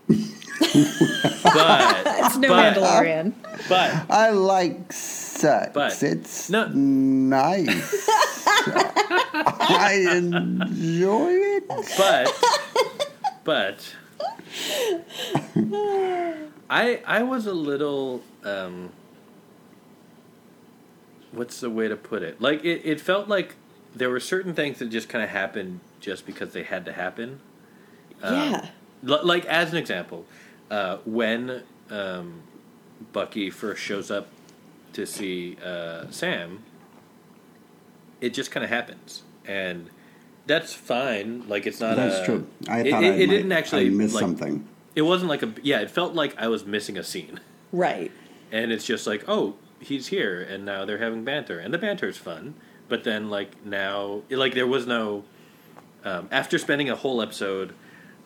[0.10, 0.18] But
[2.22, 3.34] It's no but, Mandalorian.
[3.70, 5.72] but I like sex.
[5.74, 6.68] But- it's No.
[6.68, 8.08] nice.
[8.62, 11.68] I enjoy it.
[11.98, 12.28] but
[13.44, 13.96] but
[16.70, 18.90] I I was a little um
[21.32, 22.42] what's the way to put it?
[22.42, 23.56] Like it, it felt like
[23.96, 27.40] there were certain things that just kind of happened just because they had to happen.
[28.22, 28.70] Um, yeah.
[29.08, 30.26] L- like as an example,
[30.72, 32.42] uh, when um,
[33.14, 34.28] Bucky first shows up
[34.94, 36.64] to see uh, Sam,
[38.22, 39.90] it just kind of happens, and
[40.46, 41.48] that's fine.
[41.48, 41.96] Like it's not.
[41.96, 42.48] That's a- true.
[42.68, 44.68] I it, thought it, I it might- didn't actually I missed like, something.
[44.96, 45.54] It wasn't like a.
[45.64, 47.40] Yeah, it felt like I was missing a scene,
[47.72, 48.12] Right.
[48.52, 52.18] and it's just like, oh, he's here, and now they're having banter, and the banter's
[52.18, 52.56] fun.
[52.90, 55.24] But then, like now, like there was no.
[56.04, 57.74] Um, after spending a whole episode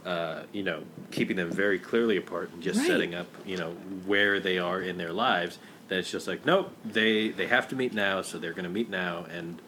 [0.05, 2.87] uh, you know, keeping them very clearly apart and just Right.
[2.87, 3.71] setting up, you know,
[4.05, 5.59] where they are in their lives.
[5.89, 8.69] That it's just like, nope, they they have to meet now, so they're going to
[8.69, 9.61] meet now, and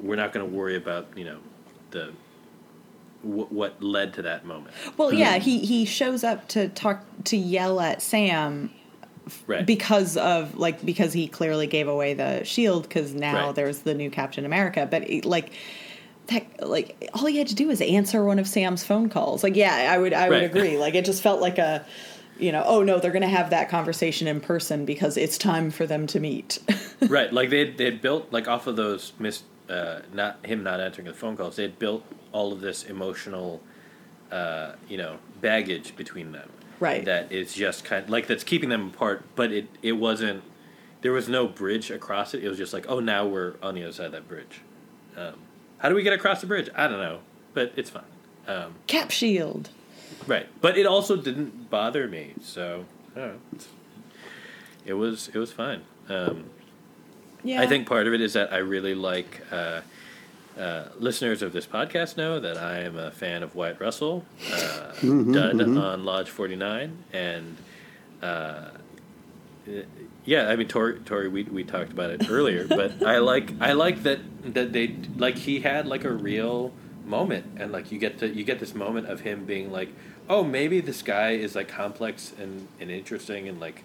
[0.00, 1.38] we're not going to worry about, you know,
[1.90, 2.12] the
[3.24, 4.74] w- what led to that moment.
[4.96, 8.70] Well, yeah, he he shows up to talk to yell at Sam
[9.48, 9.66] Right.
[9.66, 13.54] because of like because he clearly gave away the shield because now Right.
[13.56, 14.86] there's the new Captain America.
[14.88, 15.50] But it, like
[16.28, 19.42] that, like all he had to do was answer one of Sam's phone calls.
[19.42, 20.44] Like, yeah, I would I would Right.
[20.44, 20.76] agree.
[20.78, 21.84] Like, it just felt like a.
[22.38, 25.70] You know, oh no, they're going to have that conversation in person because it's time
[25.70, 26.58] for them to meet.
[27.08, 27.32] right.
[27.32, 31.06] Like they they had built like off of those mis uh, not him not answering
[31.06, 31.56] the phone calls.
[31.56, 33.62] They had built all of this emotional,
[34.30, 36.50] uh, you know, baggage between them.
[36.78, 37.06] Right.
[37.06, 39.24] That is just kind like that's keeping them apart.
[39.34, 40.42] But it it wasn't.
[41.00, 42.44] There was no bridge across it.
[42.44, 44.60] It was just like, oh, now we're on the other side of that bridge.
[45.16, 45.36] Um,
[45.86, 46.68] how do we get across the bridge?
[46.74, 47.20] I don't know,
[47.54, 48.02] but it's fine.
[48.48, 49.70] Um, Cap shield.
[50.26, 53.58] Right, but it also didn't bother me, so I don't know.
[54.84, 55.82] It was it was fine.
[56.08, 56.46] Um,
[57.44, 59.42] Yeah, I think part of it is that I really like.
[59.52, 59.82] Uh,
[60.58, 64.92] uh, listeners of this podcast know that I am a fan of Wyatt Russell, uh,
[65.02, 67.56] Dud on Lodge Forty Nine, and
[68.22, 68.70] uh,
[70.26, 73.72] yeah, I mean Tori, Tori we we talked about it earlier, but I like I
[73.72, 74.20] like that
[74.54, 76.72] that they like he had like a real
[77.06, 79.88] moment, and like you get to you get this moment of him being like,
[80.28, 83.84] oh, maybe this guy is like complex and and interesting, and like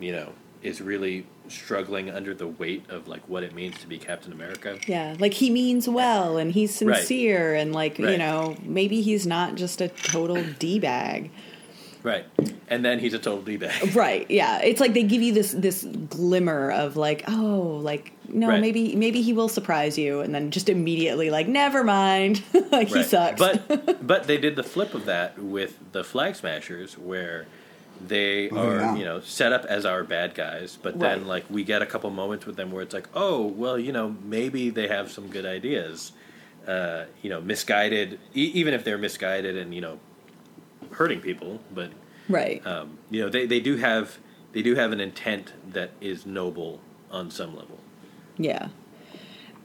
[0.00, 3.98] you know is really struggling under the weight of like what it means to be
[3.98, 4.78] Captain America.
[4.86, 6.96] Yeah, like he means well and he's Right.
[6.98, 11.30] sincere and like, you know, maybe he's not just a total D bag.
[12.06, 12.24] Right,
[12.68, 13.94] and then he's a total d bag.
[13.96, 14.30] Right.
[14.30, 14.60] Yeah.
[14.62, 18.60] It's like they give you this this glimmer of like, oh, like no, Right.
[18.60, 22.42] maybe maybe he will surprise you and then just immediately like never mind.
[22.70, 23.04] like he Right.
[23.06, 23.38] sucks.
[23.40, 27.46] But but they did the flip of that with the Flag Smashers, where
[28.06, 28.96] they Oh, are yeah.
[28.96, 32.08] you know set up as our bad guys, but then like we get a couple
[32.10, 35.46] moments with them where it's like, oh well, you know maybe they have some good
[35.46, 36.12] ideas,
[36.68, 39.98] uh, you know misguided, e- even if they're misguided and you know
[40.92, 41.90] hurting people, but
[42.28, 42.64] right.
[42.66, 44.18] um, you know they, they do have
[44.52, 47.78] they do have an intent that is noble on some level.
[48.36, 48.68] yeah.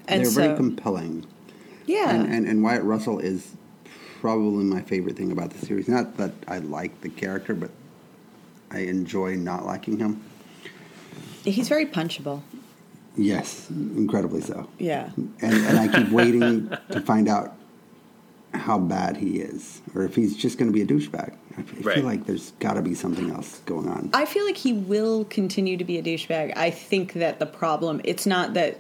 [0.08, 1.26] And They're so very compelling.
[1.86, 2.10] yeah.
[2.10, 3.56] And, and and Wyatt Russell is
[4.20, 5.88] probably my favorite thing about the series.
[5.88, 7.70] Not that I like the character, but
[8.72, 10.24] I enjoy not liking him.
[11.44, 12.42] he's very punchable.
[13.16, 14.68] Yes, incredibly so.
[14.80, 15.10] Yeah.
[15.18, 17.56] And and I keep waiting to find out
[18.54, 21.34] how bad he is, or if he's just going to be a douchebag.
[21.58, 21.96] I f- I Right.
[21.96, 24.10] feel like there's got to be something else going on.
[24.14, 26.54] I feel like he will continue to be a douchebag.
[26.56, 28.80] I think that the problem it's not that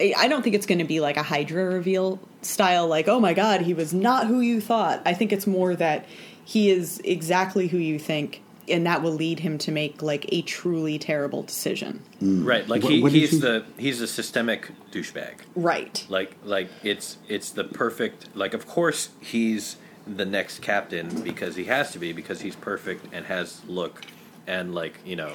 [0.00, 3.34] I don't think it's going to be like a Hydra reveal style like oh my
[3.34, 5.02] god, he was not who you thought.
[5.04, 6.06] I think it's more that
[6.44, 10.42] he is exactly who you think and that will lead him to make like a
[10.42, 12.02] truly terrible decision.
[12.20, 15.34] Right, like he, what did he's you- the he's a systemic douchebag.
[15.56, 16.04] Right.
[16.08, 19.76] like like it's it's the perfect like of course he's
[20.06, 24.02] the next captain because he has to be because he's perfect and has look
[24.46, 25.32] and like you know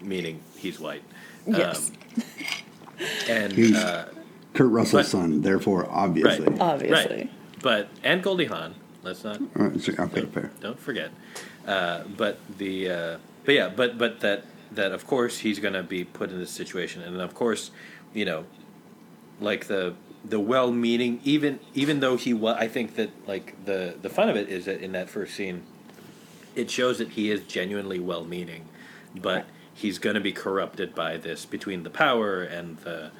[0.00, 1.02] meaning he's white
[1.46, 1.90] Yes.
[2.16, 2.22] um,
[3.28, 4.08] and He's uh,
[4.54, 6.46] Kurt Russell's but- son, therefore, obviously.
[6.46, 6.60] Right.
[6.60, 7.16] Obviously.
[7.16, 7.30] right
[7.62, 10.50] but and Goldie Hawn let's not so- okay, don't, fair.
[10.60, 11.10] don't forget
[11.66, 15.82] uh, but the uh, but yeah but but that that of course he's going to
[15.82, 17.02] be put in this situation.
[17.02, 17.70] And of course
[18.12, 18.44] you know
[19.40, 24.08] like the the well-meaning even even though he was i think that like the the
[24.08, 25.62] fun of it is that in that first scene
[26.54, 28.66] it shows that he is genuinely well-meaning.
[29.14, 33.10] But he's going to be corrupted by this between the power and the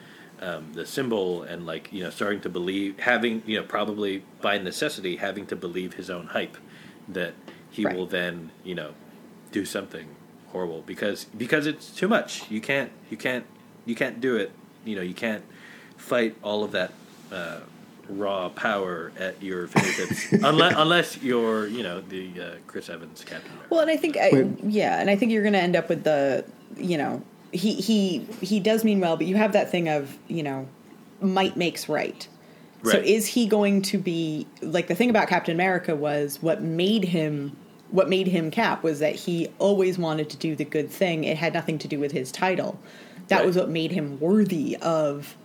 [0.41, 4.59] um, the symbol and like you know starting to believe having you know probably by
[4.59, 6.57] necessity having to believe his own hype
[7.09, 7.35] that
[7.75, 7.97] he Right.
[7.97, 8.93] will then you know
[9.53, 10.07] do something
[10.49, 13.45] horrible because because it's too much you can't you can't
[13.85, 14.53] you can't do it
[14.85, 15.43] you know you can't
[15.97, 16.93] fight all of that
[17.33, 17.59] uh,
[18.09, 23.51] raw power at your fingertips unless unless you're you know the uh, Chris Evans Captain
[23.51, 23.69] America.
[23.71, 26.05] Well, and I think I, yeah, and I think you're going to end up with
[26.05, 26.45] the
[26.77, 30.43] you know he he he does mean well, but you have that thing of you
[30.43, 30.69] know
[31.21, 32.29] might makes right.
[32.85, 37.05] So is he going to be like the thing about Captain America was what made
[37.05, 37.57] him
[37.95, 41.23] what made him Cap was that he always wanted to do the good thing.
[41.23, 42.77] It had nothing to do with his title.
[43.29, 43.47] That Right.
[43.47, 45.37] was what made him worthy of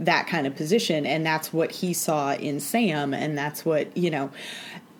[0.00, 4.10] that kind of position and that's what he saw in Sam and that's what you
[4.10, 4.30] know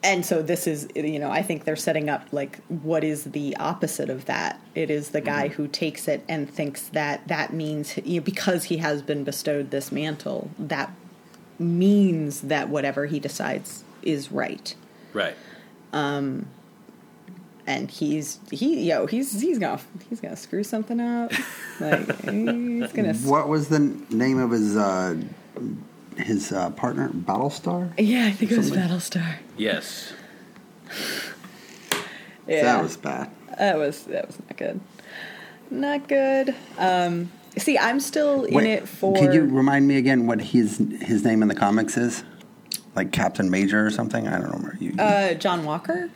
[0.04, 3.56] and so this is you know I think they're setting up like what is the
[3.56, 5.54] opposite of that it is the guy mm-hmm.
[5.54, 9.70] who takes it and thinks that that means you know, because he has been bestowed
[9.70, 10.92] this mantle that
[11.58, 14.76] means that whatever he decides is right
[15.12, 15.34] Right.
[15.92, 16.46] Um,
[17.72, 21.32] and he's he yo he's he's gonna he's gonna screw something up
[21.80, 23.80] like he's gonna What was the
[24.10, 25.16] name of his uh,
[26.16, 27.92] his uh, partner Battlestar.
[27.98, 28.88] Yeah, I think it was Something.
[28.88, 29.36] Battlestar.
[29.56, 30.12] Yes.
[32.46, 33.30] Yeah, That was bad.
[33.58, 34.80] that was that was not good.
[35.70, 36.54] Not good.
[36.78, 39.14] Um, see, I'm still in it for.
[39.16, 42.24] Could you remind me again what his his name in the comics is?
[42.94, 44.28] Like Captain Major or something?
[44.28, 44.76] I don't remember.
[44.78, 46.10] You, uh, John Walker.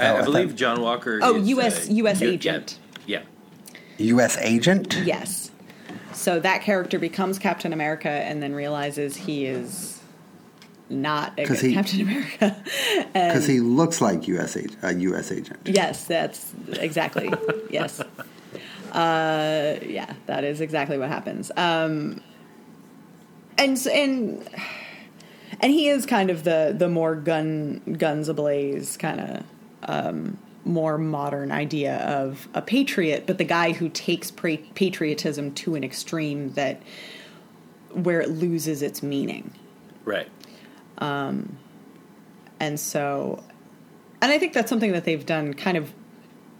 [0.00, 1.20] I, Oh, I I believe John Walker.
[1.22, 2.78] Oh, is, US US U- yeah, agent.
[3.06, 3.22] Yeah.
[3.98, 4.38] U.S.
[4.38, 4.96] agent.
[5.04, 5.50] Yes.
[6.12, 10.00] So that character becomes Captain America and then realizes he is
[10.88, 12.56] not a 'Cause good he- Captain America.
[13.12, 14.56] Because he looks like U.S.
[14.56, 15.30] ag- a U.S.
[15.32, 15.60] agent.
[15.66, 17.30] Yes, that's exactly.
[17.70, 18.00] yes.
[18.92, 21.50] Uh, yeah, that is exactly what happens.
[21.56, 22.20] Um,
[23.58, 24.48] and and
[25.60, 29.44] and he is kind of the the more gun guns ablaze kind of
[29.84, 35.74] um, more modern idea of a patriot, but the guy who takes pra- patriotism to
[35.74, 36.82] an extreme that
[37.92, 39.52] where it loses its meaning.
[40.04, 40.28] Right.
[42.60, 43.42] And so,
[44.20, 45.92] and I think that's something that they've done kind of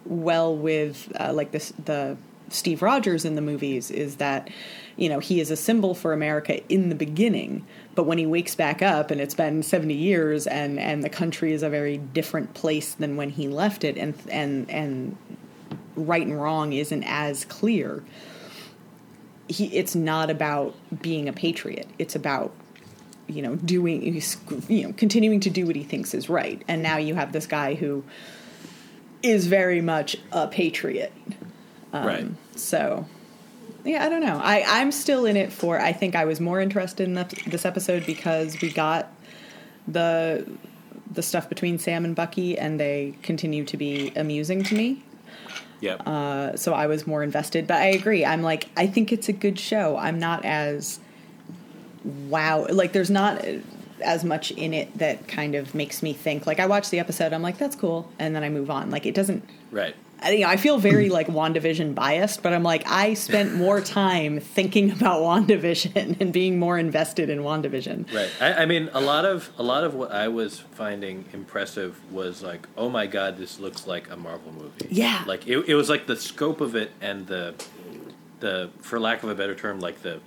[0.07, 2.17] well with, uh, like this, the
[2.49, 4.49] Steve Rogers in the movies is that,
[4.97, 7.67] you know, he is a symbol for America in the beginning,
[8.01, 11.53] but when he wakes back up and it's been 70 years and, and the country
[11.53, 15.19] is a very different place than when he left it and, and, and
[15.97, 18.03] right and wrong isn't as clear.
[19.49, 21.89] He, it's not about being a patriot.
[21.99, 22.55] It's about
[23.27, 24.03] you know doing
[24.71, 27.47] you know continuing to do what he thinks is right and now you have this
[27.47, 28.03] guy who
[29.23, 31.13] is very much a patriot
[31.93, 32.27] um, right.
[32.57, 33.05] so
[33.85, 36.61] yeah i don't know i i'm still in it for i think i was more
[36.61, 39.13] interested in that, this episode because we got
[39.89, 40.47] the
[41.11, 45.03] the stuff between sam and bucky and they continue to be amusing to me
[45.81, 46.03] Yep.
[46.07, 47.67] uh, so I was more invested.
[47.67, 48.23] But I agree.
[48.23, 49.97] I'm like, I think it's a good show.
[49.97, 51.01] I'm not as
[52.05, 52.67] wow.
[52.69, 53.43] Like, there's not
[54.03, 56.47] as much in it that kind of makes me think.
[56.47, 58.91] Like, I watch the episode, I'm like, that's cool, and then I move on.
[58.91, 59.43] Like, it doesn't.
[59.71, 59.97] right.
[60.21, 63.81] I, you know, I feel very like WandaVision biased, but I'm like, I spent more
[63.81, 68.13] time thinking about WandaVision and being more invested in WandaVision.
[68.13, 68.31] Right.
[68.41, 72.43] I, I mean, a lot of a lot of what I was finding impressive was
[72.43, 74.89] like, oh my god, this looks like a Marvel movie.
[74.91, 75.25] Yeah.
[75.27, 77.55] Like it, it was like the scope of it and the
[78.41, 80.21] the for lack of a better term, like the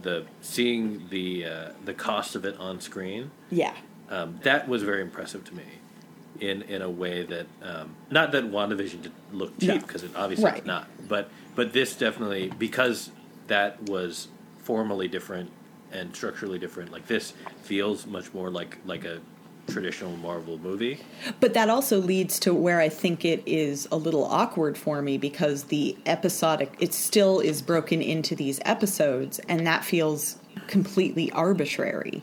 [0.00, 3.30] the seeing the uh, the cost of it on screen.
[3.50, 3.74] Yeah.
[4.08, 5.62] Um, that was very impressive to me.
[6.40, 9.78] In, in a way that um, not that WandaVision did look cheap No.
[9.78, 10.64] because it obviously Right.
[10.64, 13.10] not, but but this definitely because
[13.48, 14.28] that was
[14.62, 15.50] formally different
[15.92, 16.92] and structurally different.
[16.92, 19.20] Like this feels much more like like a
[19.68, 20.98] traditional Marvel movie.
[21.40, 25.18] But that also leads to where I think it is a little awkward for me
[25.18, 32.22] because the episodic, it still is broken into these episodes, and that feels completely arbitrary.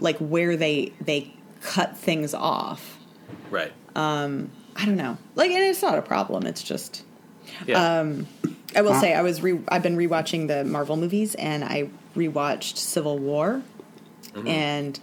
[0.00, 2.95] Like where they they cut things off.
[3.50, 3.72] Right.
[3.94, 5.16] I don't know.
[5.34, 6.44] Like, and it's not a problem.
[6.46, 7.02] It's just
[7.66, 8.00] Yeah.
[8.00, 8.26] um,
[8.74, 12.76] I will say I was re- I've been rewatching the Marvel movies and I rewatched
[12.76, 13.62] Civil War,
[14.46, 14.98] and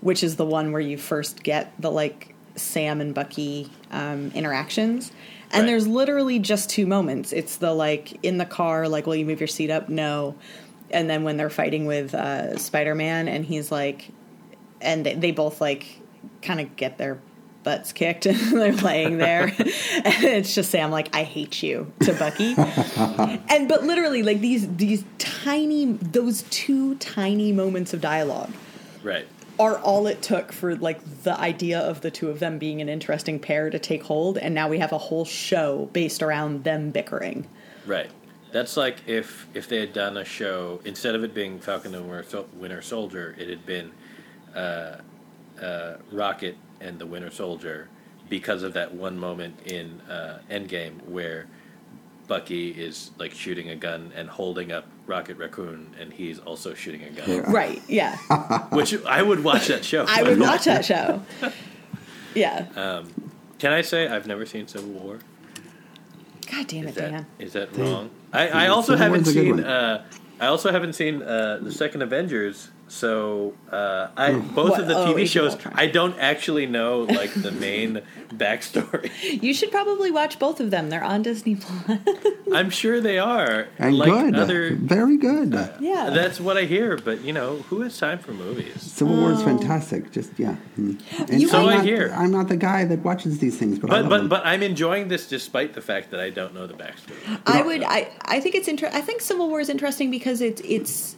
[0.00, 5.12] which is the one where you first get the like Sam and Bucky um, interactions.
[5.52, 5.66] And Right.
[5.66, 7.32] there's literally just two moments.
[7.32, 9.88] It's the like in the car, like, will you move your seat up?
[9.88, 10.36] No.
[10.90, 14.10] And then when they're fighting with uh, Spider Man, and he's like,
[14.80, 16.00] and they, they both like
[16.42, 17.18] kind of get their
[17.62, 22.12] butts kicked and they're laying there and it's just Sam like I hate you to
[22.14, 22.54] Bucky
[23.48, 28.52] and but literally like these these tiny those two tiny moments of dialogue
[29.02, 29.26] right.
[29.58, 32.88] are all it took for like the idea of the two of them being an
[32.88, 36.90] interesting pair to take hold and now we have a whole show based around them
[36.90, 37.46] bickering
[37.86, 38.10] Right.
[38.52, 42.08] That's like if if they had done a show instead of it being Falcon and
[42.08, 43.92] Winter, Sol- Soldier, it had been
[44.54, 44.98] uh,
[45.60, 47.88] uh, Rocket and the Winter Soldier
[48.28, 51.46] because of that one moment in uh, Endgame where
[52.28, 57.02] Bucky is like shooting a gun and holding up Rocket Raccoon, and he's also shooting
[57.02, 57.28] a gun.
[57.28, 57.50] Yeah.
[57.50, 58.16] right yeah
[58.70, 60.04] Which I would watch that show.
[60.08, 61.22] I would watch that show
[62.34, 63.02] yeah
[63.58, 65.18] Can I say I've never seen Civil War?
[66.50, 68.10] god damn Is it that Dan is that wrong?
[68.32, 69.64] I, I also Civil haven't War's a good seen.
[69.64, 70.04] Uh,
[70.40, 72.70] I also haven't seen uh, the second Avengers.
[72.90, 74.80] So uh, I both What?
[74.80, 75.56] of the Oh, TV Age of shows.
[75.74, 78.02] I don't actually know like the main
[78.34, 79.10] backstory.
[79.40, 82.00] you should probably watch both of them they're on Disney Plus
[82.52, 84.34] I'm sure they are And like good.
[84.34, 84.74] other.
[84.74, 85.52] Very good.
[85.78, 88.82] yeah That's what I hear, but you know, who has time for movies?
[88.82, 90.10] Civil War is fantastic.
[90.10, 90.56] Just yeah.
[90.76, 91.00] Mm.
[91.30, 92.12] And You So I'm I not, hear.
[92.16, 95.28] I'm not the guy that watches these things, but, but but, but, I'm enjoying this
[95.28, 97.40] despite the fact that I don't know the backstory.
[97.46, 97.84] I would.
[97.84, 98.10] I.
[98.24, 101.14] I think it's inter- I think Civil War is interesting because it's it's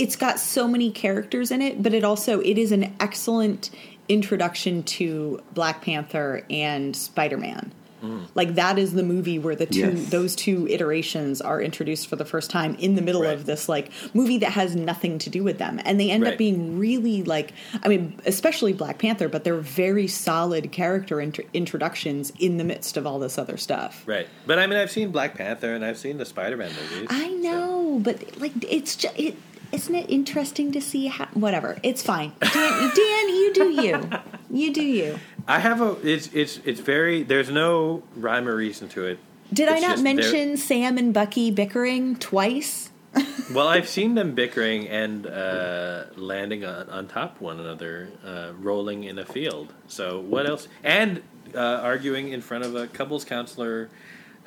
[0.00, 3.70] it's got so many characters in it, but it also it is an excellent
[4.08, 7.72] introduction to Black Panther and Spider Man.
[8.00, 8.22] Hmm.
[8.34, 10.08] Like that is the movie where the two Yes.
[10.08, 13.34] those two iterations are introduced for the first time in the middle Right.
[13.34, 16.32] of this like movie that has nothing to do with them, and they end Right.
[16.32, 21.40] up being really like I mean, especially Black Panther, but they're very solid character int-
[21.52, 24.02] introductions in the midst of all this other stuff.
[24.06, 24.28] Right.
[24.46, 27.06] But I mean, I've seen Black Panther and I've seen the Spider-Man movies.
[27.10, 29.36] I so- know, but like it's just it.
[29.72, 31.26] Isn't it interesting to see how?
[31.34, 32.32] Whatever, it's fine.
[32.40, 34.10] Dan, Dan, you do you.
[34.50, 35.18] You do you.
[35.46, 35.96] I have a.
[36.06, 37.22] It's it's it's very.
[37.22, 39.18] There's no rhyme or reason to it.
[39.52, 42.90] Did I not mention Sam and Bucky bickering twice?
[43.52, 48.52] Well, I've seen them bickering and uh, landing on, on top of one another, uh,
[48.60, 49.74] rolling in a field.
[49.88, 50.68] So what else?
[50.84, 51.20] And
[51.52, 53.90] uh, arguing in front of a couples counselor,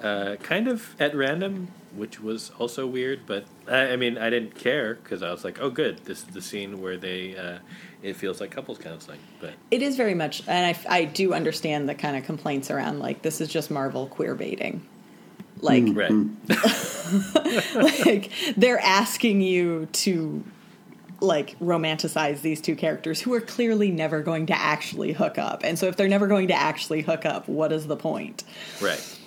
[0.02, 3.22] uh, kind of at random, which was also weird.
[3.26, 6.26] But I, I mean, I didn't care because I was like, "Oh, good, this is
[6.26, 7.60] the scene where they." Uh,
[8.02, 11.88] it feels like couples counseling, but It is very much, and I, I do understand
[11.88, 14.86] the kind of complaints around like this is just Marvel queer baiting.
[15.62, 16.12] Like, right,
[17.76, 20.44] like they're asking you to
[21.22, 25.64] like romanticize these two characters who are clearly never going to actually hook up.
[25.64, 28.44] And so if they're never going to actually hook up, what is the point?
[28.82, 29.20] right.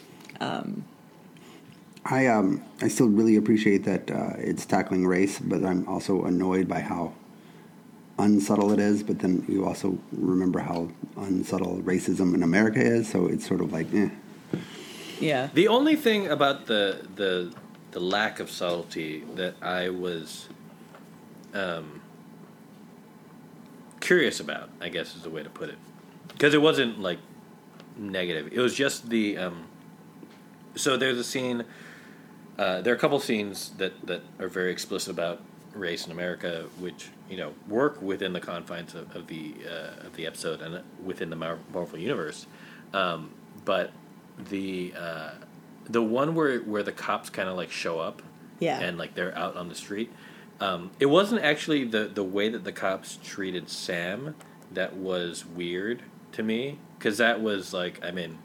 [2.09, 6.69] I um I still really appreciate that uh, it's tackling race, but I'm also annoyed
[6.69, 7.13] by how
[8.19, 9.03] unsubtle it is.
[9.03, 13.73] But then you also remember how unsubtle racism in America is, so it's sort of
[13.73, 14.11] like, eh.
[15.19, 15.49] Yeah.
[15.53, 17.53] The only thing about the the
[17.91, 20.49] the lack of subtlety that I was
[21.55, 22.03] um,
[24.01, 25.79] curious about, I guess is the way to put it,
[26.29, 27.19] because it wasn't like
[27.97, 28.53] negative.
[28.53, 29.65] It was just the um,
[30.77, 31.65] so there's a scene.
[32.59, 35.41] Uh, there are a couple scenes that that are very explicit about
[35.75, 40.17] race in America, which you know work within the confines of, of the uh, of
[40.17, 42.47] the episode and within the Mar- Marvel universe.
[42.95, 43.31] Um,
[43.65, 43.91] but
[44.49, 45.31] the uh,
[45.85, 48.23] the one where where the cops kind of like show up,
[48.59, 48.81] Yeah.
[48.81, 50.11] and like they're out on the street.
[50.59, 54.35] Um, it wasn't actually the the way that the cops treated Sam
[54.73, 56.03] that was weird
[56.33, 58.39] to me because that was like I mean,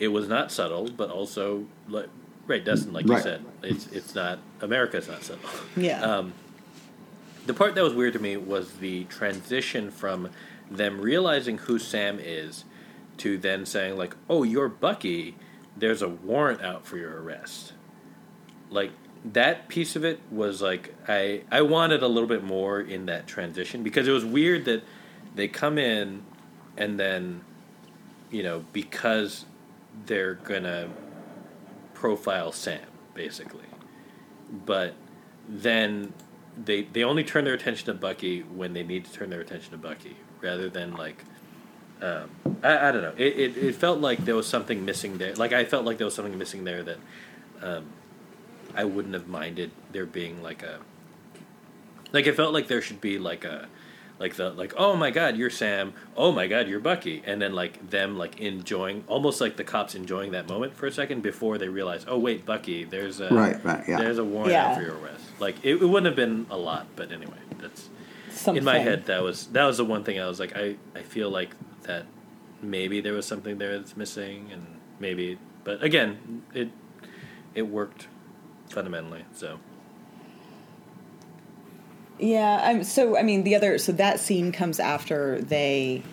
[0.00, 2.08] it was not subtle, but also like
[2.52, 5.48] right, Dustin, like you said, it's it's not America's not subtle.
[5.76, 6.00] Yeah.
[6.12, 6.34] Um,
[7.44, 10.30] the part that was weird to me was the transition from
[10.70, 12.64] them realizing who Sam is
[13.18, 15.34] to then saying like, "Oh, you're Bucky.
[15.76, 17.72] There's a warrant out for your arrest."
[18.70, 18.92] Like
[19.24, 23.26] that piece of it was like I I wanted a little bit more in that
[23.26, 24.84] transition because it was weird that
[25.34, 26.22] they come in
[26.76, 27.42] and then
[28.30, 29.46] you know because
[30.06, 30.88] they're gonna
[32.02, 32.80] profile Sam
[33.14, 33.70] basically,
[34.66, 34.94] but
[35.48, 36.12] then
[36.56, 39.70] they they only turn their attention to Bucky when they need to turn their attention
[39.70, 41.22] to Bucky rather than like
[42.02, 42.28] um,
[42.64, 43.14] I, I don't know.
[43.16, 45.36] It, it it felt like there was something missing there.
[45.36, 46.98] Like I felt like there was something missing there that
[47.62, 47.84] um,
[48.74, 50.80] I wouldn't have minded there being like a
[52.10, 53.68] like it felt like there should be like a
[54.22, 55.92] like the like oh my god you're Sam.
[56.16, 57.22] Oh my god you're Bucky.
[57.26, 60.92] And then like them like enjoying almost like the cops enjoying that moment for a
[60.92, 63.98] second before they realize oh wait Bucky there's a Right, right, yeah.
[63.98, 64.68] there's a warrant Yeah.
[64.68, 65.24] out for your arrest.
[65.40, 67.90] Like it, it wouldn't have been a lot but anyway that's
[68.46, 71.02] in my head that was that was the one thing I was like I I
[71.02, 71.50] feel like
[71.82, 72.06] that
[72.62, 74.64] maybe there was something there that's missing and
[75.00, 76.68] maybe but again it
[77.54, 78.06] it worked
[78.70, 79.58] fundamentally so
[82.22, 86.04] Yeah, I'm so I mean the other so that scene comes after they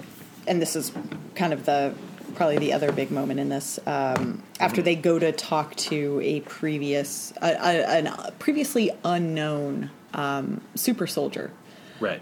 [0.47, 0.91] and this is
[1.35, 1.93] kind of the
[2.33, 6.39] probably the other big moment in this um, after they go to talk to a
[6.41, 11.51] previous a, a, a previously unknown um, super soldier
[11.99, 12.21] right.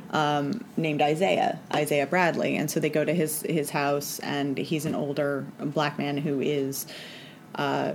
[0.76, 4.96] named Isaiah, Isaiah Bradley, and so they go to his his house, and he's an
[4.96, 6.88] older black man who is,
[7.56, 7.94] uh,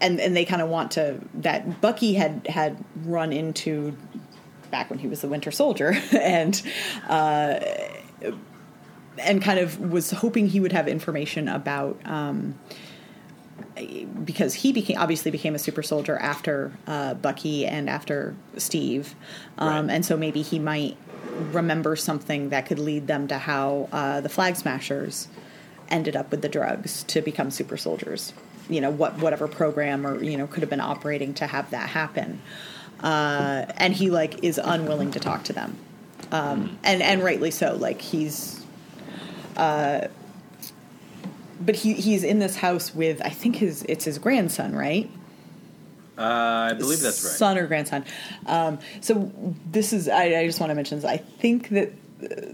[0.00, 3.96] and and they kind of want to that Bucky had had run into
[4.70, 6.60] back when he was the Winter Soldier, and.
[7.08, 7.60] Uh,
[9.18, 12.54] and kind of was hoping he would have information about um,
[14.24, 19.14] because he became obviously became a super soldier after uh, Bucky and after Steve,
[19.58, 19.94] um, Right.
[19.96, 20.96] and so maybe he might
[21.52, 25.28] remember something that could lead them to how uh, the Flag Smashers
[25.88, 28.32] ended up with the drugs to become super soldiers.
[28.68, 31.90] You know what whatever program or you know could have been operating to have that
[31.90, 32.40] happen,
[33.02, 35.76] uh, and he like is unwilling to talk to them,
[36.32, 37.74] um, and and rightly so.
[37.74, 38.64] Like he's
[39.56, 40.08] uh,
[41.60, 45.10] but he he's in this house with I think his it's his grandson, right?
[46.16, 47.32] Uh, I believe that's right.
[47.32, 48.04] son or grandson.
[48.46, 49.32] Um, so
[49.70, 51.04] this is I, I just want to mention this.
[51.04, 51.92] I think that
[52.22, 52.52] uh,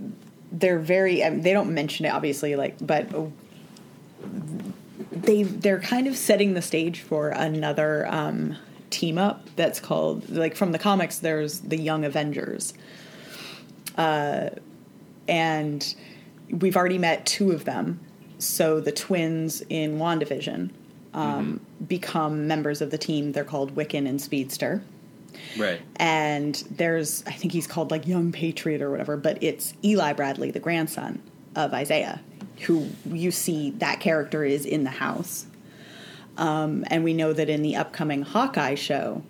[0.53, 1.25] they're very.
[1.25, 3.09] I mean, they don't mention it obviously, like, but
[5.11, 8.57] they they're kind of setting the stage for another um,
[8.97, 11.19] team up that's called like from the comics.
[11.19, 12.75] There's the Young Avengers,
[13.97, 14.51] uh,
[15.29, 15.95] and
[16.51, 18.01] we've already met two of them.
[18.39, 20.71] So the twins in Wandavision
[21.15, 23.33] um, become members of the team.
[23.33, 24.83] They're called Wiccan and Speedster
[25.59, 25.81] Right.
[25.97, 30.51] and there's I think he's called like Young Patriot or whatever, but it's Eli Bradley,
[30.51, 31.21] the grandson
[31.55, 32.21] of Isaiah,
[32.63, 35.46] who you see that character is in the house.
[36.37, 39.23] Um, and we know that in the upcoming Hawkeye show,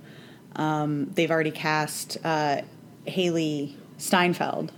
[0.57, 2.63] um, they've already cast uh,
[3.07, 4.73] Hailee Steinfeld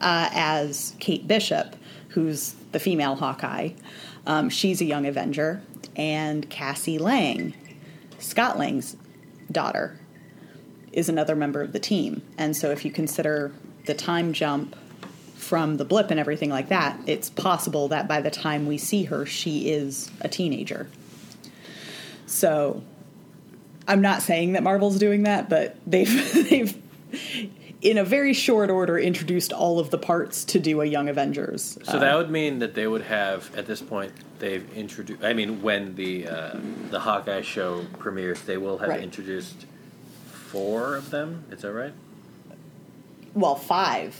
[0.00, 1.76] uh, as Kate Bishop,
[2.08, 3.70] who's the female Hawkeye.
[4.26, 5.62] Um, she's a young Avenger,
[5.96, 7.54] and Cassie Lang,
[8.18, 8.96] Scott Lang's
[9.50, 9.98] daughter,
[10.92, 12.22] is another member of the team.
[12.38, 13.52] And so if you consider
[13.86, 14.76] the time jump
[15.36, 19.04] from the blip and everything like that, it's possible that by the time we see
[19.04, 20.88] her, she is a teenager.
[22.30, 22.82] So
[23.88, 26.08] I'm not saying that Marvel's doing that, but they've
[26.50, 26.76] they've
[27.82, 31.78] in a very short order introduced all of the parts to do a Young Avengers.
[31.84, 35.24] So that would mean that they would have at this point they've introduced.
[35.24, 36.56] I mean, when the uh,
[36.90, 39.02] the Hawkeye show premieres, they will have Right.
[39.02, 39.66] introduced
[40.26, 41.44] four of them.
[41.50, 41.92] Is that right?
[43.34, 44.16] well, five.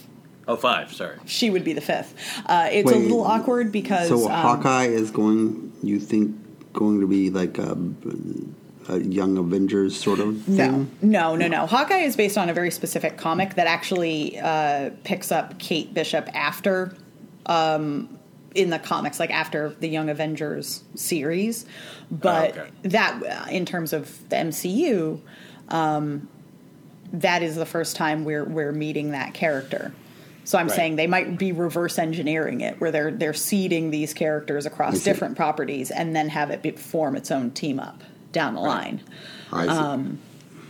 [0.48, 0.92] Oh, five.
[0.92, 1.16] Sorry.
[1.26, 2.14] She would be the fifth.
[2.46, 5.72] Uh, it's a little awkward because So um, Hawkeye is going.
[5.82, 6.36] You think
[6.72, 7.76] going to be like a,
[8.88, 10.90] a young Avengers sort of No, thing?
[11.02, 11.66] no, no, no.
[11.66, 16.28] Hawkeye is based on a very specific comic that actually uh, picks up Kate Bishop
[16.34, 16.94] after,
[17.46, 18.18] um,
[18.54, 21.66] in the comics, like after the Young Avengers series.
[22.10, 22.70] But Oh, okay.
[22.82, 25.20] that, uh, in terms of the MCU,
[25.68, 26.28] um,
[27.12, 29.92] that is the first time we're we're meeting that character.
[30.44, 30.76] So I'm Right.
[30.76, 35.36] saying they might be reverse engineering it, where they're they're seeding these characters across different
[35.36, 39.00] properties and then have it be, form its own team up down the line.
[39.52, 39.70] I see.
[39.70, 40.18] Um,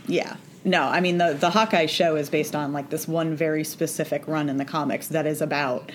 [0.07, 0.35] Yeah.
[0.63, 4.27] No, I mean the the Hawkeye show is based on like this one very specific
[4.27, 5.91] run in the comics that is about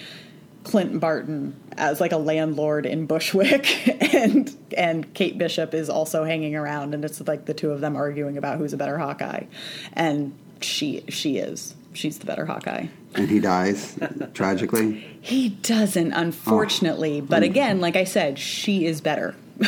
[0.64, 3.68] Clint Barton as like a landlord in Bushwick
[4.14, 7.94] and and Kate Bishop is also hanging around and it's like the two of them
[7.94, 9.44] arguing about who's a better Hawkeye.
[9.92, 11.74] And she she is.
[11.96, 12.86] She's the better Hawkeye.
[13.14, 13.98] and he dies
[14.34, 15.04] tragically.
[15.26, 17.20] He doesn't, unfortunately.
[17.20, 19.34] But again, like I said, she is better.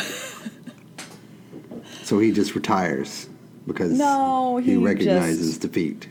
[2.03, 3.29] So he just retires
[3.67, 6.07] because No, he, he recognizes just- defeat.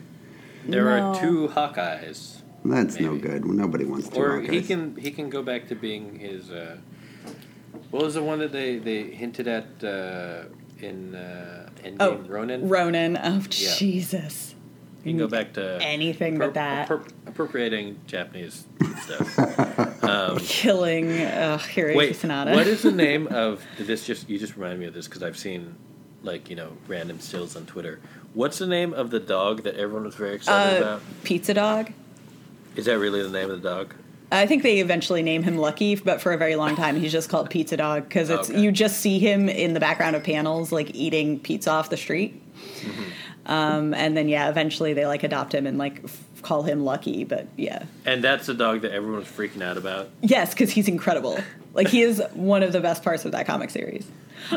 [0.69, 0.91] There No.
[0.91, 3.45] are two Hawkeyes, That's no good.
[3.45, 4.21] Nobody wants to.
[4.21, 6.51] or he can he can go back to being his.
[6.51, 6.77] Uh,
[7.91, 10.45] what was the one that they they hinted at uh,
[10.79, 11.97] in uh, Endgame?
[12.01, 12.69] Oh, Ronin.
[12.69, 13.17] Ronan.
[13.17, 13.75] Oh, Yeah.
[13.77, 14.48] Jesus.
[15.09, 16.87] He can go back to Anything but that.
[16.89, 18.67] appro- appropriating Japanese
[19.01, 19.39] stuff.
[20.05, 22.55] um, Killing uh, Hiroyuki wait, Sanada.
[22.55, 24.07] what is the name of this?
[24.07, 25.75] Just you just reminded me of this because I've seen
[26.23, 28.01] like you know random stills on Twitter.
[28.35, 31.03] What's the name of the dog that everyone was very excited uh, about?
[31.25, 31.91] Pizza Dog?
[32.77, 33.95] Is that really the name of the dog?
[34.31, 37.31] I think they eventually name him Lucky, but for a very long time he's just
[37.31, 38.61] called Pizza Dog because it's Okay.
[38.61, 42.43] you just see him in the background of panels like eating pizza off the street.
[42.81, 43.03] Mm-hmm.
[43.49, 47.25] Um, and then yeah, eventually they like adopt him and like f- call him Lucky.
[47.25, 50.11] But yeah, And that's the dog that everyone's freaking out about.
[50.23, 51.39] yes, because he's incredible.
[51.75, 54.07] Like he is one of the best parts of that comic series.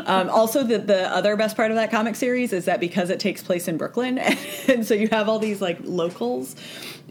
[0.06, 3.18] Um, also, the the other best part of that comic series is that because it
[3.20, 4.18] takes place in Brooklyn,
[4.68, 6.54] and so you have all these like locals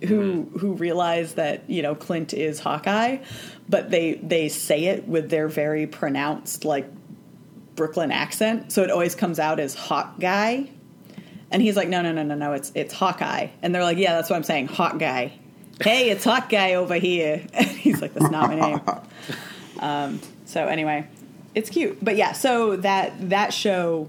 [0.08, 3.18] who who realize that you know Clint is Hawkeye,
[3.70, 6.88] but they they say it with their very pronounced like
[7.76, 10.70] Brooklyn accent, so it always comes out as Hawk Guy.
[11.52, 13.48] And he's like, no, no, no, no, no, it's it's Hawkeye.
[13.62, 15.34] And they're like, yeah, that's what I'm saying, Hawk Guy.
[15.82, 17.46] Hey, it's Hawk Guy over here.
[17.54, 18.82] And he's like, that's not my name.
[19.80, 21.08] Um, so anyway,
[21.56, 21.98] it's cute.
[22.06, 24.08] But yeah, so that that show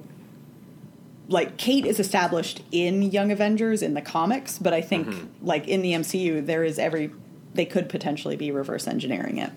[1.28, 5.08] like Kate is established in Young Avengers in the comics, but I think
[5.40, 7.10] like in the MCU there is every
[7.54, 9.50] they could potentially be reverse engineering it.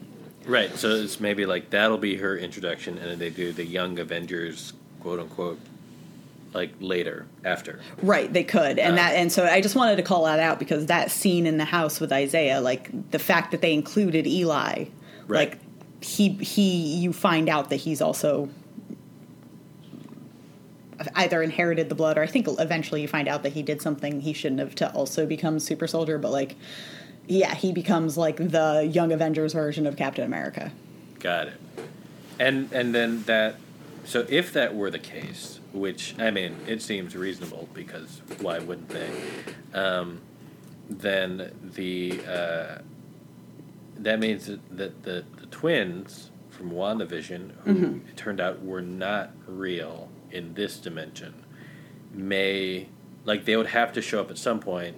[0.46, 0.76] Right.
[0.78, 4.74] So it's maybe like that'll be her introduction, and then they do the Young Avengers,
[5.00, 5.60] quote unquote,
[6.56, 7.80] like later after.
[8.02, 8.80] Right, they could.
[8.80, 8.96] And Uh.
[8.96, 11.66] that and so I just wanted to call that out because that scene in the
[11.66, 14.86] house with Isaiah, like the fact that they included Eli,
[15.28, 15.50] Right.
[15.50, 15.60] like
[16.02, 18.50] he he you find out that he's also
[21.16, 24.22] either inherited the blood or I think eventually you find out that he did something
[24.22, 26.56] he shouldn't have to also become super soldier, but like
[27.28, 30.72] yeah, he becomes like the young Avengers version of Captain America.
[31.20, 31.54] Got it.
[32.40, 33.56] And and then that
[34.06, 38.90] so if that were the case, which I mean, it seems reasonable because why wouldn't
[38.90, 39.10] they?
[39.74, 40.22] Um,
[40.90, 42.78] then the uh,
[43.98, 48.10] that means that the, the, twins from WandaVision, who Mm-hmm.
[48.10, 51.34] it turned out were not real in this dimension,
[52.12, 52.88] may
[53.26, 54.96] like they would have to show up at some point,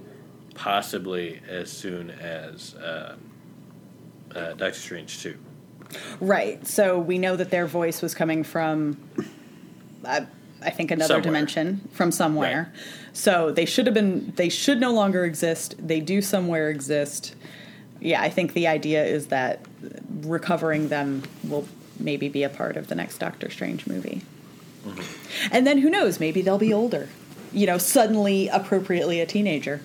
[0.55, 3.19] possibly as soon as um,
[4.35, 5.37] uh, Doctor Strange two.
[6.19, 6.65] Right.
[6.67, 8.97] So we know that their voice was coming from,
[10.03, 10.21] uh,
[10.61, 11.21] I think, another Somewhere.
[11.23, 12.71] dimension from somewhere.
[12.73, 12.81] Right.
[13.13, 14.33] So they should have been.
[14.35, 15.75] They should no longer exist.
[15.79, 17.35] They do somewhere exist.
[17.99, 19.61] Yeah, I think the idea is that
[20.21, 21.67] recovering them will
[21.99, 24.21] maybe be a part of the next Doctor Strange movie.
[24.85, 25.47] Mm-hmm.
[25.51, 26.19] And then who knows?
[26.19, 27.09] Maybe they'll be older.
[27.51, 29.81] You know, suddenly appropriately a teenager.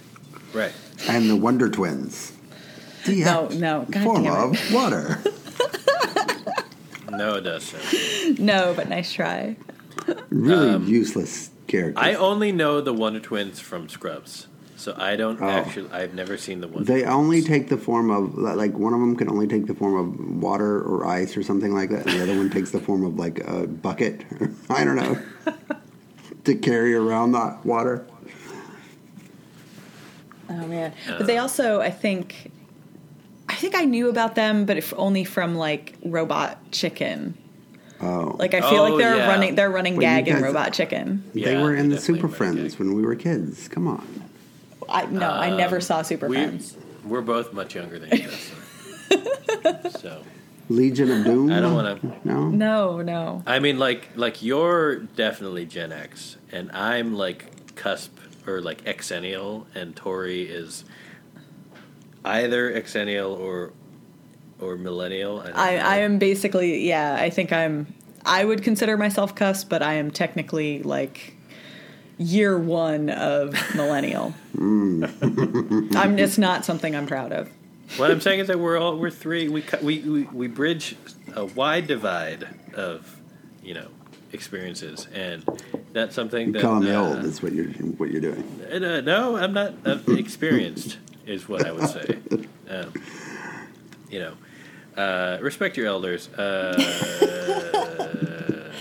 [0.52, 0.72] Right.
[1.08, 2.32] And the Wonder Twins.
[3.06, 4.60] The No, no, God form damn it.
[4.68, 5.18] of water.
[7.10, 8.38] No, it doesn't.
[8.38, 9.54] No, but nice try.
[10.30, 12.02] Really Um, useless characters.
[12.02, 14.46] I only know the Wonder Twins from Scrubs,
[14.76, 15.48] so I don't Oh.
[15.48, 15.90] actually.
[15.92, 16.84] I've never seen the Wonder.
[16.84, 17.14] They Twins.
[17.14, 20.42] only take the form of like one of them can only take the form of
[20.42, 23.18] water or ice or something like that, and the other one takes the form of
[23.18, 24.24] like a bucket.
[24.70, 25.18] I don't know
[26.44, 28.04] to carry around that water.
[30.50, 30.92] Oh man!
[31.06, 32.50] But they also, I think,
[33.48, 37.34] I think I knew about them, but if only from like Robot Chicken.
[38.02, 39.28] Oh, Like I feel Oh, like they're yeah.
[39.28, 41.22] running, they're running Well, you gag in Robot Chicken.
[41.34, 43.68] they were in the Super Friends when we were kids.
[43.68, 44.24] Come on.
[44.88, 46.76] I no, I uh, never saw Super we, Friends.
[47.04, 48.28] We're both much younger than you,
[49.90, 50.22] so
[50.68, 51.52] Legion of Doom.
[51.52, 52.48] I don't wanna- No.
[52.48, 53.42] No, no.
[53.46, 59.66] I mean, like, like you're definitely Gen X, and I'm like cusp or like Xennial,
[59.74, 60.84] and Tori is
[62.24, 63.72] either Xennial or
[64.62, 65.40] or Millennial.
[65.40, 65.76] I, I.
[65.76, 67.16] I am basically, yeah.
[67.18, 67.92] I think I'm.
[68.24, 71.34] I would consider myself cuss, but I am technically like
[72.18, 74.34] year one of millennial.
[74.54, 76.18] I'm.
[76.18, 77.50] It's not something I'm proud of.
[77.96, 79.48] What I'm saying is that we're all we're three.
[79.48, 80.96] We we we, we bridge
[81.34, 83.18] a wide divide of
[83.62, 83.88] you know
[84.32, 85.44] experiences, and
[85.92, 87.24] that's something You that call me uh, old.
[87.24, 88.60] Is what you're what you're doing.
[88.70, 90.98] And, uh, no, I'm not uh, experienced.
[91.26, 92.18] is what I would say.
[92.70, 92.90] Um,
[94.08, 94.32] you know,
[94.96, 96.28] uh, respect your elders.
[96.28, 96.76] Uh,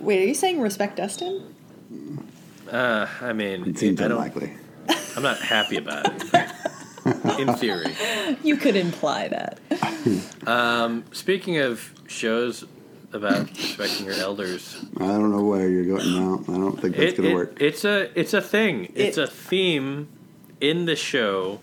[0.00, 1.54] Wait, are you saying respect Dustin?
[2.70, 4.52] uh, I mean, It seems I don't, unlikely.
[5.16, 6.50] I'm not happy about it.
[7.40, 7.94] In theory.
[8.42, 9.58] You could imply that.
[10.46, 12.64] Um, speaking of shows
[13.12, 16.42] about respecting your elders, I don't know where you're going now.
[16.48, 17.56] I don't think that's it, going to it- work.
[17.60, 18.92] it's a it's a thing.
[18.94, 20.08] It's a theme
[20.60, 21.60] in the show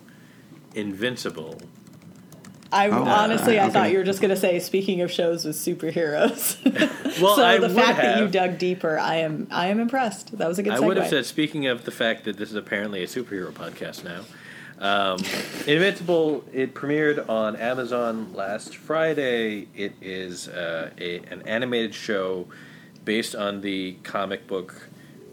[0.75, 1.59] Invincible.
[2.77, 3.73] I Oh, honestly, I okay.
[3.73, 6.57] thought you were just going to say, speaking of shows with superheroes.
[7.21, 10.37] Well, so I the would fact that you dug deeper, I am, I am impressed.
[10.37, 10.73] That was a good.
[10.73, 10.85] I Segue.
[10.85, 14.21] would have said, speaking of the fact that this is apparently a superhero podcast now,
[14.79, 15.17] um,
[15.65, 19.67] Invincible, it premiered on Amazon last Friday.
[19.75, 22.47] It is uh, a, an animated show
[23.03, 24.87] based on the comic book.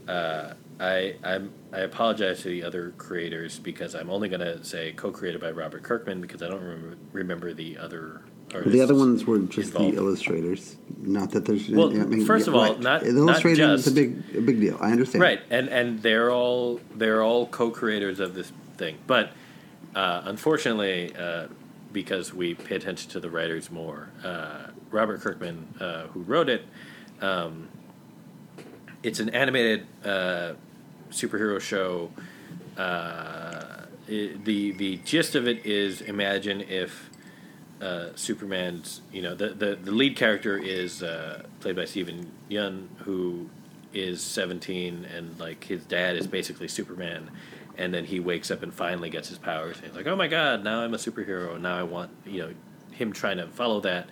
[0.08, 4.92] Uh, I I'm, I apologize to the other creators because I'm only going to say
[4.92, 8.22] co-created by Robert Kirkman because I don't remember remember the other.
[8.52, 9.94] Artists The other ones were just involved.
[9.94, 10.76] the illustrators.
[10.98, 11.68] Not that there's.
[11.68, 12.80] Well, I mean, first of all, right.
[12.80, 14.76] not- the not illustrating is a big a big deal.
[14.80, 15.22] I understand.
[15.22, 19.30] Right, and and they're all they're all co-creators of this thing, but
[19.94, 21.46] uh, unfortunately, uh,
[21.92, 26.66] because we pay attention to the writers more, uh, Robert Kirkman, uh, who wrote it,
[27.20, 27.68] um,
[29.04, 30.54] it's an animated uh,
[31.10, 32.10] superhero show.
[32.76, 37.10] Uh, it, the the gist of it is imagine if
[37.80, 42.88] uh, Superman's you know the, the the lead character is uh, played by Steven Yeun
[42.98, 43.48] who
[43.92, 47.30] is 17 and like his dad is basically Superman.
[47.76, 49.76] And then he wakes up and finally gets his powers.
[49.76, 51.60] And he's like oh my god now I'm a superhero.
[51.60, 52.54] Now I want you know
[52.90, 54.08] him trying to follow that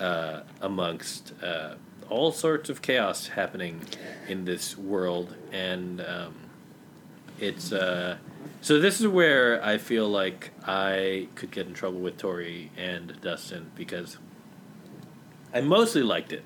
[0.00, 1.74] uh, amongst uh,
[2.12, 3.80] all sorts of chaos happening
[4.28, 6.34] in this world and um,
[7.40, 8.18] it's uh,
[8.60, 13.18] so this is where I feel like I could get in trouble with Tori and
[13.20, 14.18] Dustin because
[15.52, 16.44] I mostly liked it.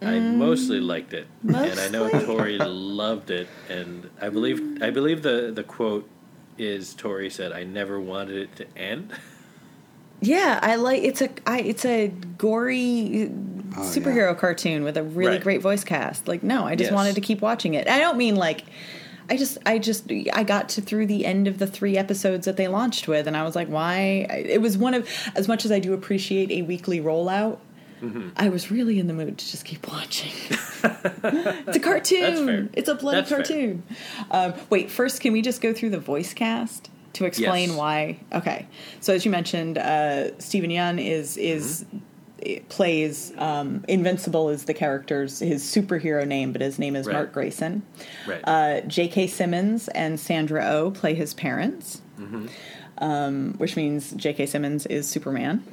[0.00, 3.48] I mostly liked it, and I know Tori loved it.
[3.68, 6.08] And I believe I believe the the quote
[6.56, 9.12] is Tori said, "I never wanted it to end."
[10.20, 13.30] Yeah, I like it's a I, it's a gory
[13.76, 15.42] Oh, superhero cartoon with a really Right.
[15.42, 16.26] great voice cast.
[16.28, 16.94] Like, no, I just Yes.
[16.94, 17.88] wanted to keep watching it.
[17.88, 18.64] I don't mean like
[19.30, 22.56] I just I just I got to through the end of the three episodes that
[22.56, 24.26] they launched with, and I was like, why?
[24.30, 25.06] It was one of
[25.36, 27.58] as much as I do appreciate a weekly rollout.
[28.36, 30.30] I was really in the mood to just keep watching.
[31.24, 32.70] it's a cartoon.
[32.72, 33.82] It's a bloody That's cartoon.
[34.30, 37.78] Um, wait, first, can we just go through the voice cast to explain Yes.
[37.78, 38.20] why?
[38.32, 38.66] Okay,
[39.00, 41.98] so as you mentioned, uh, Steven Yeun is is Mm-hmm.
[42.68, 47.14] Plays um, Invincible is the character's his superhero name, but his name is Right.
[47.14, 47.82] Mark Grayson.
[48.26, 48.40] Right.
[48.44, 49.26] Uh, J.K.
[49.26, 52.46] Simmons and Sandra O oh play his parents, Mm-hmm.
[52.98, 54.46] um, which means J.K.
[54.46, 55.64] Simmons is Superman.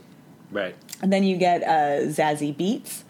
[0.51, 0.76] right.
[1.01, 3.03] And then you get uh, Zazie Beetz,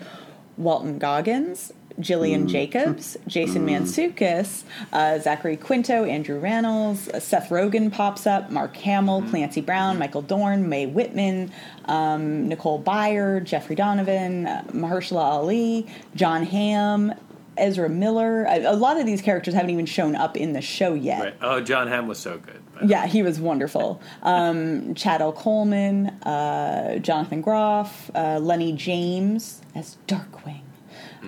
[0.57, 8.27] Walton Goggins, Gillian Jacobs, Jason Mantzoukas, uh, Zachary Quinto, Andrew Rannells, uh, Seth Rogen pops
[8.27, 11.51] up, Mark Hamill, Clancy Brown, Michael Dorn, Mae Whitman,
[11.85, 17.13] um, Nicole Byer, Jeffrey Donovan, uh, Mahershala Ali, Jon Hamm,
[17.57, 18.43] Ezra Miller.
[18.45, 21.23] A, a lot of these characters haven't even shown up in the show yet.
[21.23, 21.35] Right.
[21.41, 22.61] Oh, Jon Hamm was so good.
[22.73, 24.01] by the Yeah, he was wonderful.
[24.21, 25.31] Um, Chad L.
[25.31, 30.64] Coleman, uh, Jonathan Groff, uh, Lennie James as Darkwing.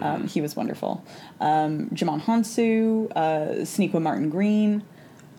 [0.02, 1.04] Um, he was wonderful.
[1.40, 4.84] Um, Djimon Hounsou, uh, Sonequa Martin Green,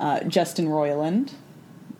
[0.00, 1.32] uh, Justin Roiland,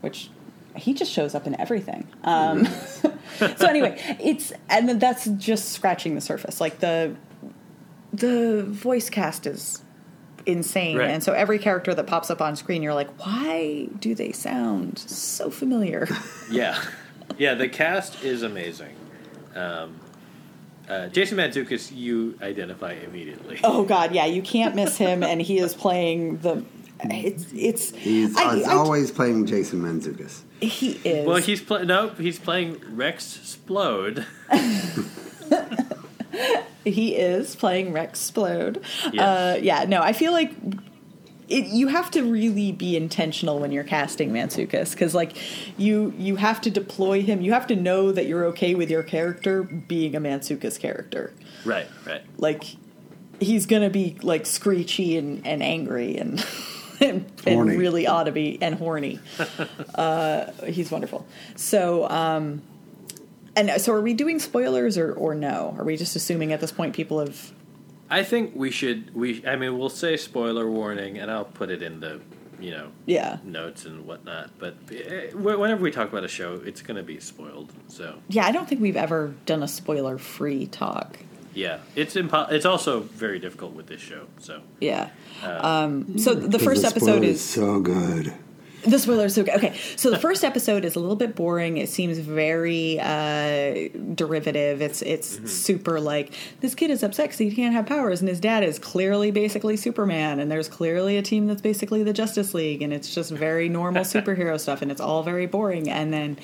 [0.00, 0.30] which
[0.76, 2.06] he just shows up in everything.
[2.24, 2.66] Um,
[3.56, 6.60] so anyway, it's and that's just scratching the surface.
[6.60, 7.14] Like the
[8.12, 9.82] the voice cast is
[10.46, 11.10] insane, Right.
[11.10, 14.98] and so every character that pops up on screen, you're like, why do they sound
[14.98, 16.08] so familiar?
[16.50, 16.80] Yeah,
[17.38, 17.54] yeah.
[17.54, 18.94] The cast is amazing.
[19.54, 19.98] Um,
[20.88, 23.58] uh, Jason Mantzoukas, you identify immediately.
[23.64, 26.64] oh God, yeah, you can't miss him, and he is playing the.
[27.04, 30.40] It's it's He's, I- he's I- always playing Jason Mantzoukas.
[30.60, 31.26] he is.
[31.26, 31.86] Well, he's playing.
[31.86, 34.24] No, he's playing Rex Splode.
[36.84, 38.82] he is playing Rex Splode.
[39.12, 39.22] Yes.
[39.22, 40.52] Uh, yeah, no, I feel like
[41.48, 45.36] it, you have to really be intentional when you're casting Mantzoukas because, like,
[45.78, 47.40] you you have to deploy him.
[47.40, 51.32] You have to know that you're okay with your character being a Mantzoukas character.
[51.64, 52.22] Right, right.
[52.36, 52.64] Like,
[53.40, 56.44] he's gonna be like screechy and, and angry and.
[57.00, 59.20] And, and really ought to be and horny.
[59.94, 61.28] uh, he's wonderful.
[61.54, 62.60] So, um,
[63.54, 65.76] and so are we doing spoilers or, or no?
[65.78, 67.52] Are we just assuming at this point people have
[68.10, 69.14] I think we should.
[69.14, 69.44] We.
[69.46, 72.20] I mean, we'll say spoiler warning, and I'll put it in the,
[72.58, 73.38] you know, Yeah.
[73.44, 74.50] notes and whatnot.
[74.58, 77.70] But eh, whenever we talk about a show, it's going to be spoiled.
[77.88, 81.18] So Yeah, I don't think we've ever done a spoiler free talk.
[81.54, 84.26] yeah, it's impo- It's also very difficult with this show.
[84.40, 85.10] So Yeah.
[85.44, 88.32] Um, so the first the episode is so good.
[88.86, 89.34] The spoilers.
[89.34, 91.78] So okay, so the first episode is a little bit boring.
[91.78, 94.80] It seems very uh, derivative.
[94.80, 98.40] It's it's super like this kid is upset because he can't have powers, and his
[98.40, 102.82] dad is clearly basically Superman, and there's clearly a team that's basically the Justice League,
[102.82, 105.88] and it's just very normal superhero stuff, and it's all very boring.
[105.88, 106.38] And then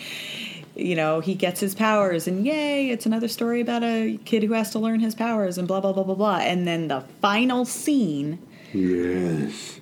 [0.76, 4.54] you know, he gets his powers, and yay, it's another story about a kid who
[4.54, 6.38] has to learn his powers, and blah, blah, blah, blah, blah.
[6.38, 8.40] And then the final scene
[8.74, 9.80] Yes.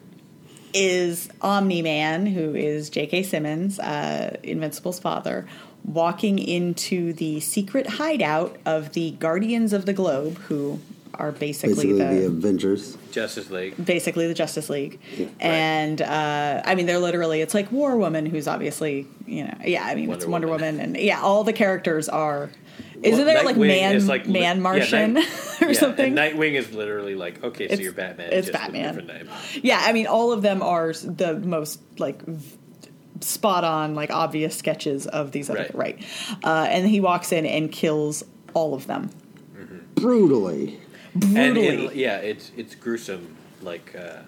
[0.75, 3.23] Is Omni Man, who is J.K.
[3.23, 5.47] Simmons, uh, Invincible's father,
[5.85, 10.81] walking into the secret hideout of the Guardians of the Globe, who
[11.15, 12.27] are basically, Basically, the the.
[12.27, 12.97] Avengers.
[13.11, 13.75] Justice League.
[13.85, 14.99] Basically, the Justice League,
[15.41, 17.43] and uh, I mean, they're literally.
[17.43, 19.85] It's like War Woman, who's obviously, you know, yeah.
[19.85, 20.77] I mean, it's Wonder Wonder Woman.
[20.77, 22.51] Woman, and yeah, all the characters are.
[23.03, 25.29] Isn't Well, there like man, is like li- man yeah, Martian Night-
[25.63, 26.15] or yeah, something?
[26.15, 28.29] Nightwing is literally like, okay, so It's- you're Batman.
[28.33, 28.95] it's just with a Batman.
[28.95, 29.37] different name.
[29.63, 32.59] Yeah, I mean, all of them are the most like v-
[33.21, 35.99] spot on, like obvious sketches of these other Right.
[35.99, 36.39] right.
[36.45, 38.23] Uh, and he walks in and kills
[38.55, 39.11] all of them
[39.95, 40.79] Brutally.
[41.15, 41.87] And brutally.
[41.87, 43.37] in, yeah, it's it's gruesome.
[43.61, 44.23] Like, uh,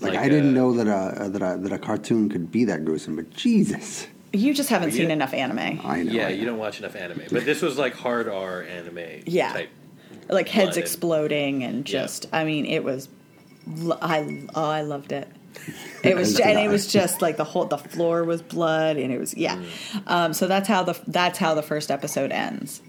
[0.00, 2.64] Like, Like, I didn't uh, know that a that a that a cartoon could be
[2.64, 5.14] that gruesome, but Jesus, you just haven't seen Yeah.
[5.14, 5.80] enough anime.
[5.84, 6.12] I know.
[6.12, 9.22] yeah, I you don't watch enough anime, but this was like hard R anime.
[9.26, 9.52] Yeah.
[9.52, 9.70] type.
[10.28, 12.00] Like heads blood and- exploding and Yeah.
[12.02, 13.08] just, I mean, it was.
[13.66, 15.28] lo- I oh, I loved it.
[16.02, 19.18] It was, and it was just like the whole the floor was blood, and it
[19.18, 19.56] was yeah.
[19.56, 20.02] Mm.
[20.06, 22.82] Um, so that's how the that's how the first episode ends.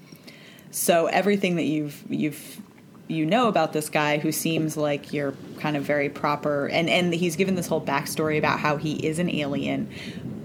[0.72, 2.60] So everything that you've you've
[3.08, 7.14] you know about this guy who seems like you're kind of very proper, and and
[7.14, 9.90] he's given this whole backstory about how he is an alien,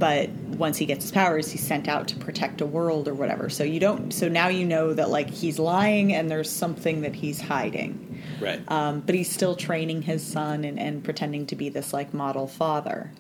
[0.01, 3.49] but once he gets his powers, he's sent out to protect a world or whatever.
[3.49, 4.11] So you don't.
[4.13, 8.07] So now you know that like he's lying, and there's something that he's hiding
[8.41, 8.61] Right.
[8.69, 12.47] um, but he's still training his son and, and pretending to be this like model
[12.47, 13.13] father.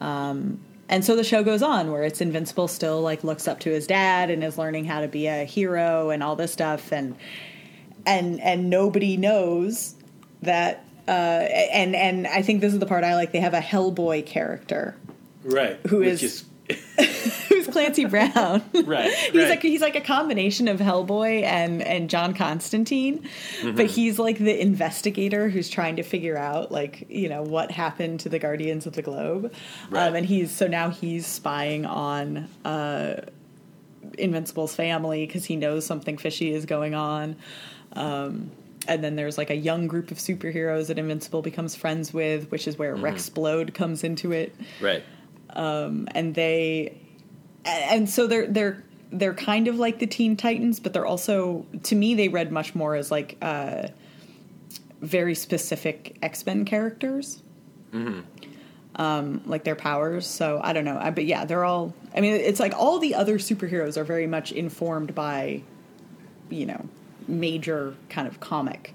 [0.00, 3.70] Um, and so the show goes on where it's Invincible still like looks up to
[3.70, 7.16] his dad and is learning how to be a hero and all this stuff and
[8.06, 9.94] and and nobody knows
[10.42, 13.32] that uh, and and I think this is the part I like.
[13.32, 14.96] They have a Hellboy character
[15.44, 15.78] right.
[15.88, 16.44] who is- who's
[17.48, 18.62] who's Clancy Brown.
[18.84, 19.48] Right, he's right.
[19.50, 23.28] like he's like a combination of Hellboy and and John Constantine,
[23.74, 28.20] but he's like the investigator who's trying to figure out like you know what happened
[28.20, 29.52] to the Guardians of the Globe,
[29.90, 30.06] Right.
[30.06, 33.22] um, and he's so now he's spying on uh,
[34.16, 37.34] Invincible's family because he knows something fishy is going on.
[37.94, 38.50] Um,
[38.88, 42.66] and then there's like a young group of superheroes that Invincible becomes friends with, which
[42.66, 45.02] is where Rex Splode comes into it Right.
[46.14, 46.96] And they
[47.64, 51.94] and so they're they're they're kind of like the Teen Titans, but they're also to
[51.94, 53.88] me they read much more as like uh,
[55.00, 57.42] very specific X Men characters,
[58.96, 60.26] um, like their powers.
[60.26, 61.94] So I don't know, I, but yeah, they're all.
[62.14, 65.62] I mean, it's like all the other superheroes are very much informed by,
[66.48, 66.86] you know,
[67.28, 68.94] major kind of comic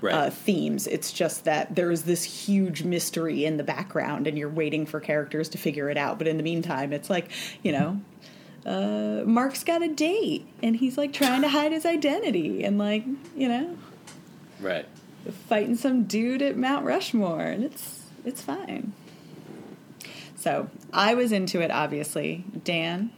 [0.00, 0.14] Right.
[0.14, 0.86] uh, themes.
[0.86, 5.48] It's just that there's this huge mystery in the background, and you're waiting for characters
[5.50, 6.18] to figure it out.
[6.18, 7.30] But in the meantime, it's like
[7.62, 8.00] you know,
[8.64, 13.04] uh, Mark's got a date, and he's like trying to hide his identity, and like
[13.36, 13.76] you know,
[14.60, 14.86] right.
[15.48, 18.92] fighting some dude at Mount Rushmore, and it's it's fine.
[20.36, 22.44] So I was into it, obviously.
[22.62, 23.10] Dan,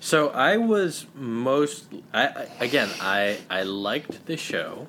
[0.00, 4.86] So I was most I again I I liked the show.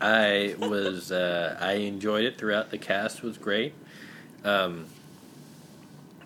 [0.00, 2.70] I was uh, I enjoyed it throughout.
[2.70, 3.74] The cast was great.
[4.44, 4.86] Um,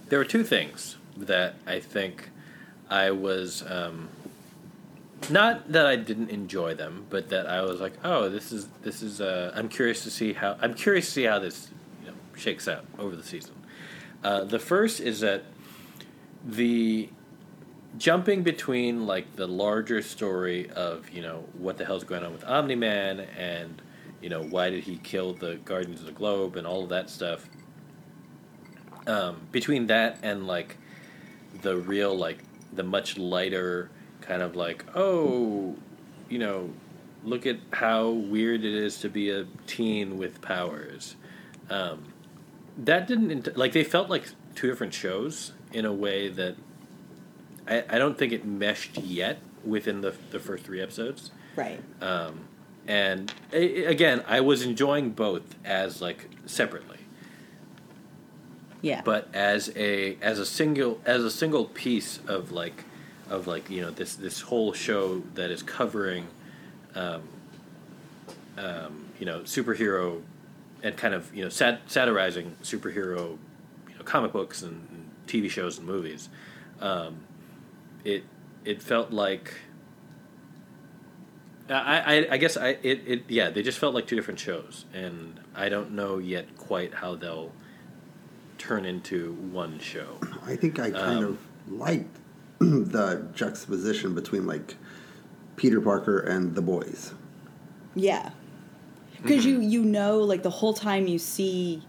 [0.08, 2.30] there were two things that I think
[2.88, 4.08] I was um,
[5.28, 9.02] not that I didn't enjoy them, but that I was like, oh, this is this
[9.02, 9.20] is.
[9.20, 11.68] Uh, I'm curious to see how I'm curious to see how this
[12.02, 13.54] you know, shakes out over the season.
[14.24, 15.44] Uh, the first is that
[16.44, 17.08] the
[17.99, 22.45] jumping between like the larger story of you know what the hell's going on with
[22.45, 23.82] Omni Man and
[24.20, 27.11] you know why did he kill the Guardians of the Globe and all of that
[27.11, 27.49] stuff.
[29.07, 30.76] Um, between that and like
[31.62, 32.38] the real like
[32.72, 35.74] the much lighter kind of like oh
[36.28, 36.70] you know
[37.24, 41.16] look at how weird it is to be a teen with powers.
[41.68, 42.12] Um,
[42.78, 46.57] that didn't like they felt like two different shows in a way that
[47.70, 51.30] I, I don't think it meshed yet within the the first three episodes.
[51.56, 51.80] right?
[52.02, 52.40] Um,
[52.86, 56.98] and again, I was enjoying both as like separately,
[58.82, 62.84] Yeah, but as a as a single as a single piece of like
[63.28, 66.26] of like you know this this whole show that is covering,
[66.96, 67.22] um,
[68.58, 70.22] um, you know, superhero
[70.82, 73.38] and kind of you know sat- satirizing superhero,
[73.88, 76.28] you know, comic books and, and TV shows and movies.
[76.80, 77.20] Um,
[78.05, 78.24] it
[78.64, 79.55] it felt like.
[81.68, 84.86] I, I, I guess I it, it yeah they just felt like two different shows
[84.92, 87.53] and I don't know yet quite how they'll
[88.59, 90.18] turn into one show.
[90.44, 91.38] I think I kind Um, of
[91.72, 92.18] liked
[92.59, 94.76] the juxtaposition between like
[95.57, 97.14] Peter Parker and the boys.
[97.94, 98.30] Yeah.
[99.22, 99.62] Because Mm-hmm.
[99.62, 101.82] you you know like the whole time you see,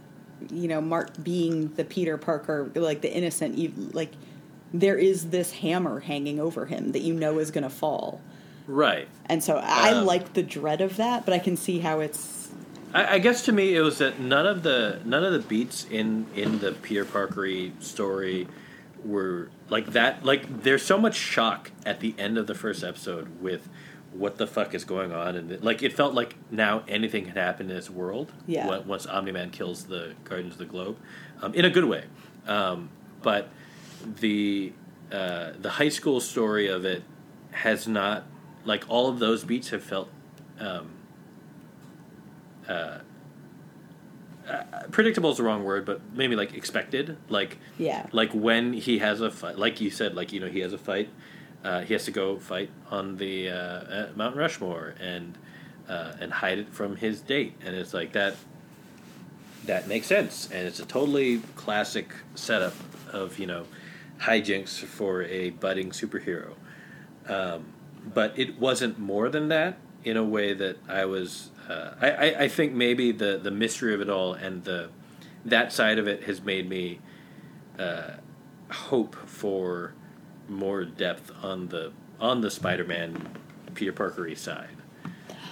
[0.52, 4.12] you know Mark being the Peter Parker like the innocent you like
[4.74, 8.22] there is this hammer hanging over him that you know is going to fall,
[8.68, 9.08] Right.
[9.26, 12.50] and so I Um, like the dread of that, but I can see how it's
[12.94, 15.86] I, I guess to me it was that none of the none of the beats
[15.90, 18.48] in in the Peter Parkery story
[19.06, 20.26] were like that.
[20.26, 23.68] Like there's so much shock at the end of the first episode with
[24.14, 27.36] what the fuck is going on, and it, like it felt like now anything can
[27.36, 28.32] happen in this world.
[28.46, 28.80] Yeah.
[28.80, 30.98] Once Omni Man kills the Guardians of the Globe,
[31.42, 32.04] um, in a good way,
[32.46, 32.90] um,
[33.22, 33.48] but
[34.20, 34.74] the
[35.12, 37.04] uh, the high school story of it
[37.52, 38.24] has not
[38.66, 40.10] like all of those beats have felt
[40.60, 40.90] um,
[44.92, 47.18] predictable is the wrong word, but maybe like expected.
[47.30, 48.06] Like Yeah.
[48.12, 50.78] like when he has a fight, like you said, like you know he has a
[50.78, 51.10] fight,
[51.64, 55.38] uh, he has to go fight on the uh, uh, Mount Rushmore and
[55.88, 58.36] uh, and hide it from his date, and it's like that.
[59.66, 62.74] That makes sense, and it's a totally classic setup
[63.14, 63.66] of you know
[64.22, 66.54] hijinks for a budding superhero.
[67.28, 67.66] Um,
[68.14, 71.52] but it wasn't more than that in a way that I was.
[71.70, 74.90] Uh, I, I, I think maybe the, the mystery of it all and the
[75.46, 77.00] that side of it has made me
[77.80, 78.12] uh,
[78.70, 79.94] hope for
[80.48, 83.28] more depth on the on the Spider-Man
[83.74, 84.78] Peter Parkery side.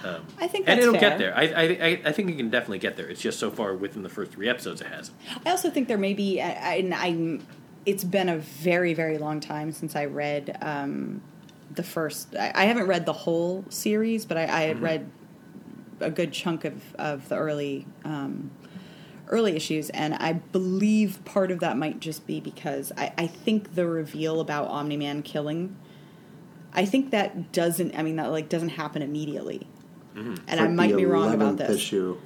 [0.02, 1.10] Um, I think and it'll fair.
[1.10, 1.36] get there.
[1.36, 3.08] I, I I I think it can definitely get there.
[3.08, 5.16] It's just so far within the first three episodes it hasn't.
[5.44, 6.40] I also think there may be.
[6.40, 7.46] And I'm.
[7.86, 11.22] It's been a very very long time since I read um,
[11.74, 12.34] the first.
[12.36, 15.10] I, I haven't read the whole series, but I, I had read
[16.00, 18.50] a good chunk of of the early um,
[19.28, 23.74] early issues, and I believe part of that might just be because I, I think
[23.74, 25.76] the reveal about Omni Man killing,
[26.72, 27.96] I think that doesn't.
[27.96, 29.66] I mean, that like doesn't happen immediately,
[30.48, 31.76] and I might be wrong about this.
[31.76, 32.18] Issue.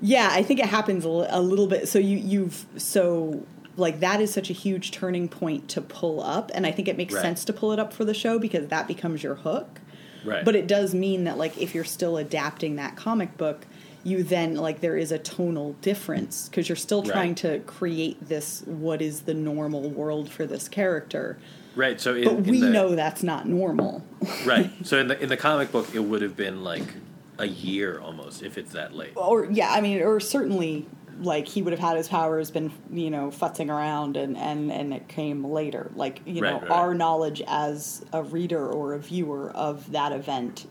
[0.00, 1.88] Yeah, I think it happens a, a little bit.
[1.88, 3.44] So you you've so
[3.78, 6.96] like that is such a huge turning point to pull up, and I think it
[6.96, 7.22] makes Right.
[7.22, 9.80] sense to pull it up for the show because that becomes your hook.
[10.24, 10.44] Right.
[10.44, 13.66] But it does mean that like if you're still adapting that comic book,
[14.04, 17.12] you then like there is a tonal difference because you're still Right.
[17.12, 21.38] trying to create this what is the normal world for this character.
[21.76, 22.00] right.
[22.00, 24.02] So in, But we the, know that's not normal.
[24.44, 24.70] right.
[24.84, 26.94] So in the in the comic book, it would have been like
[27.38, 29.12] a year almost if it's that late.
[29.14, 30.86] or yeah, I mean, or certainly
[31.20, 34.94] like he would have had his powers, been you know futzing around, and and and
[34.94, 35.90] it came later.
[35.94, 40.12] Like you Right, know, right, our knowledge as a reader or a viewer of that
[40.12, 40.66] event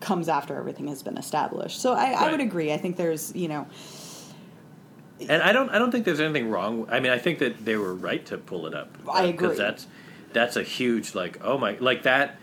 [0.00, 1.80] comes after everything has been established.
[1.80, 2.72] So I, I would agree.
[2.72, 3.66] I think there's you know
[5.28, 6.86] And I don't I don't think there's anything wrong.
[6.90, 8.96] I mean, I think that they were right to pull it up.
[9.10, 9.32] I agree.
[9.32, 9.86] because that's
[10.32, 12.36] that's a huge like oh my like that.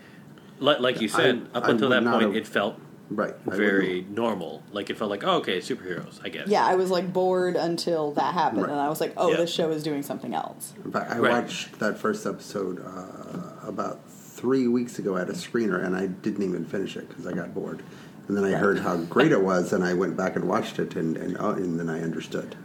[0.58, 2.78] Like, like you I- said, up I until that point, have- it felt
[3.10, 3.34] Right.
[3.46, 4.62] Very normal.
[4.72, 6.18] Like it felt like oh, okay, superheroes.
[6.24, 6.48] I guess.
[6.48, 8.70] yeah, I was like bored until that happened, Right.
[8.72, 9.36] and I was like, oh, Yeah.
[9.36, 10.72] this show is doing something else.
[10.78, 11.42] wouldn't- In fact, I Right.
[11.42, 16.42] watched that first episode uh, about three weeks ago at a screener, and I didn't
[16.42, 17.82] even finish it because I got bored.
[18.28, 20.96] And then I heard how great it was, and I went back and watched it,
[20.96, 22.56] and and, oh, and then I understood.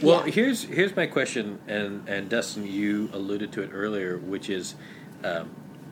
[0.00, 0.32] Well, Yeah.
[0.32, 4.76] here's here's my question, and and Dustin, you alluded to it earlier, which is,
[5.24, 5.50] um,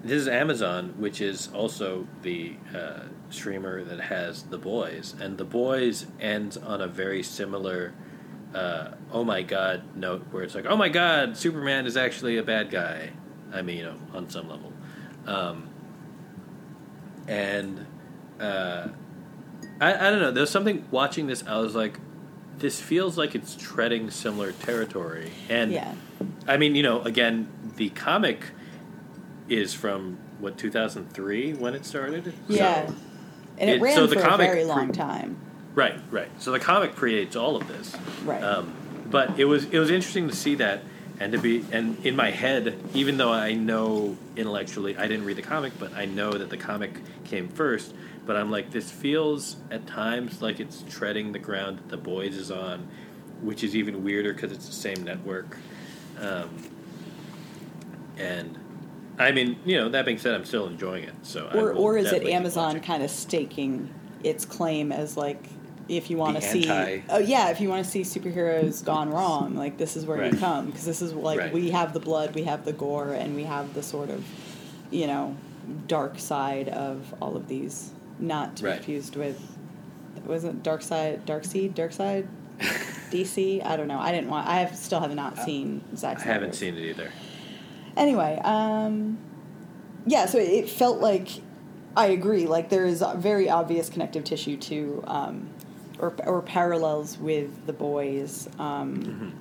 [0.08, 5.44] this is Amazon, which is also the uh, streamer that has The Boys, and The
[5.44, 7.92] Boys ends on a very similar,
[8.54, 12.42] uh, oh my god note, where it's like, oh my god, Superman is actually a
[12.42, 13.10] bad guy.
[13.52, 14.72] I mean, you know, on some level,
[15.26, 15.68] um,
[17.26, 17.86] and
[18.40, 18.88] uh,
[19.80, 20.32] I I don't know.
[20.32, 21.44] There's something watching this.
[21.46, 21.98] I was like,
[22.58, 25.32] this feels like it's treading similar territory.
[25.48, 25.94] And Yeah.
[26.46, 28.52] I mean, you know, again, the comic
[29.48, 32.32] is from what 2003 when it started.
[32.48, 32.94] Yeah, So-
[33.58, 35.36] and it, it- ran so the for a comic very pre- long time.
[35.74, 36.28] right, right.
[36.38, 37.94] So the comic creates all of this.
[38.24, 38.42] Right.
[38.42, 38.72] Um,
[39.10, 40.82] but it was it was interesting to see that
[41.20, 45.36] and to be and in my head, even though I know intellectually I didn't read
[45.36, 46.92] the comic, but I know that the comic
[47.24, 47.94] came first.
[48.26, 52.36] But I'm like, this feels at times like it's treading the ground that the boys
[52.36, 52.86] is on,
[53.40, 55.56] which is even weirder because it's the same network.
[56.20, 56.50] Um,
[58.18, 58.58] and
[59.18, 61.14] I mean, you know, that being said, I'm still enjoying it.
[61.22, 62.82] So, or or is it Amazon watching.
[62.82, 63.92] kind of staking
[64.24, 65.42] its claim as like
[65.88, 69.08] if you want to see anti- oh yeah if you want to see superheroes gone
[69.10, 70.32] wrong like this is where Right.
[70.32, 71.52] you come because this is like Right.
[71.52, 74.22] we have the blood we have the gore and we have the sort of
[74.90, 75.34] you know
[75.86, 78.76] dark side of all of these not to be Right.
[78.76, 79.40] confused with
[80.26, 82.28] wasn't dark side dark seed dark side
[83.10, 86.20] DC I don't know I didn't want I have still have not seen Zack Uh,
[86.20, 87.10] I haven't seen it either.
[87.98, 89.18] Anyway, um,
[90.06, 91.28] yeah, so it felt like
[91.96, 92.46] I agree.
[92.46, 95.48] Like there is a very obvious connective tissue to, um,
[95.98, 98.48] or or parallels with the boys.
[98.58, 99.32] Um,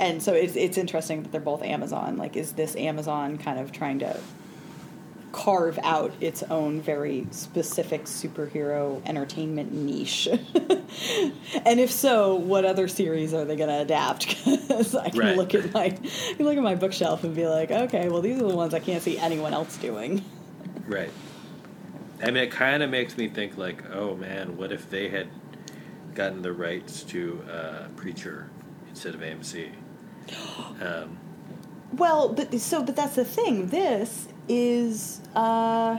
[0.00, 2.16] And so it's it's interesting that they're both Amazon.
[2.16, 4.18] Like, is this Amazon kind of trying to
[5.34, 10.28] carve out its own very specific superhero entertainment niche?
[11.66, 14.36] and if so, what other series are they going to adapt?
[14.64, 15.36] Because I can Right.
[15.36, 15.90] look at my I
[16.36, 18.80] can look at my bookshelf and be like, okay, well these are the ones I
[18.80, 20.24] can't see anyone else doing.
[20.86, 21.10] Right.
[22.22, 25.28] I mean, it kind of makes me think like, oh man, what if they had
[26.14, 28.50] gotten the rights to uh, Preacher
[28.88, 29.72] instead of AMC?
[30.80, 31.18] Um,
[31.92, 33.66] Well, but so but that's the thing.
[33.68, 35.98] This is uh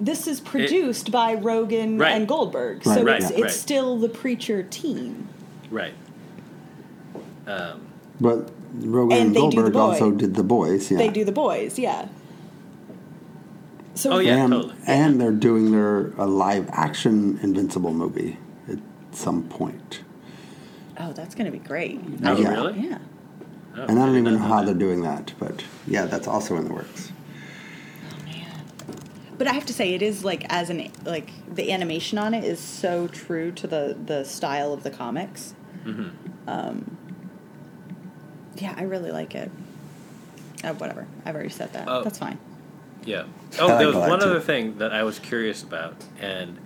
[0.00, 2.12] this is produced by Rogen Right.
[2.12, 2.86] and Goldberg.
[2.86, 3.50] Right, so right, it's it's right.
[3.50, 5.28] still the preacher team.
[5.70, 5.94] right.
[7.46, 7.80] Um,
[8.20, 10.90] But Rogen And and, they do The Goldberg also did the boys.
[10.90, 10.98] Yeah.
[10.98, 12.08] They do the boys, yeah.
[13.94, 14.36] So Oh, yeah.
[14.44, 14.74] and, totally.
[14.86, 18.36] and they're doing their a live action Invincible movie
[18.68, 18.78] at
[19.12, 20.02] some point.
[21.00, 22.00] Oh, that's going to be great.
[22.24, 22.50] oh, Yeah.
[22.50, 22.80] really?
[22.88, 22.98] Yeah.
[23.78, 26.64] Oh, And I don't even know how they're doing that, but yeah, that's also in
[26.64, 27.12] the works.
[29.36, 32.42] But I have to say, it is like as an like the animation on it
[32.42, 35.54] is so true to the the style of the comics.
[35.84, 36.08] Mm-hmm.
[36.48, 36.96] Um,
[38.56, 39.50] yeah, I really like it.
[40.64, 41.86] Uh, whatever, I've already said that.
[41.88, 42.02] Oh.
[42.02, 42.38] That's fine.
[43.04, 43.24] Yeah.
[43.60, 46.58] Oh, there was one other thing that I was curious about, and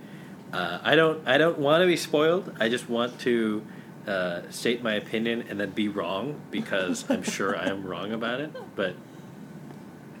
[0.51, 2.53] uh, I don't, I don't want to be spoiled.
[2.59, 3.63] I just want to
[4.07, 8.41] uh, state my opinion and then be wrong because I'm sure I am wrong about
[8.41, 8.51] it.
[8.75, 8.95] But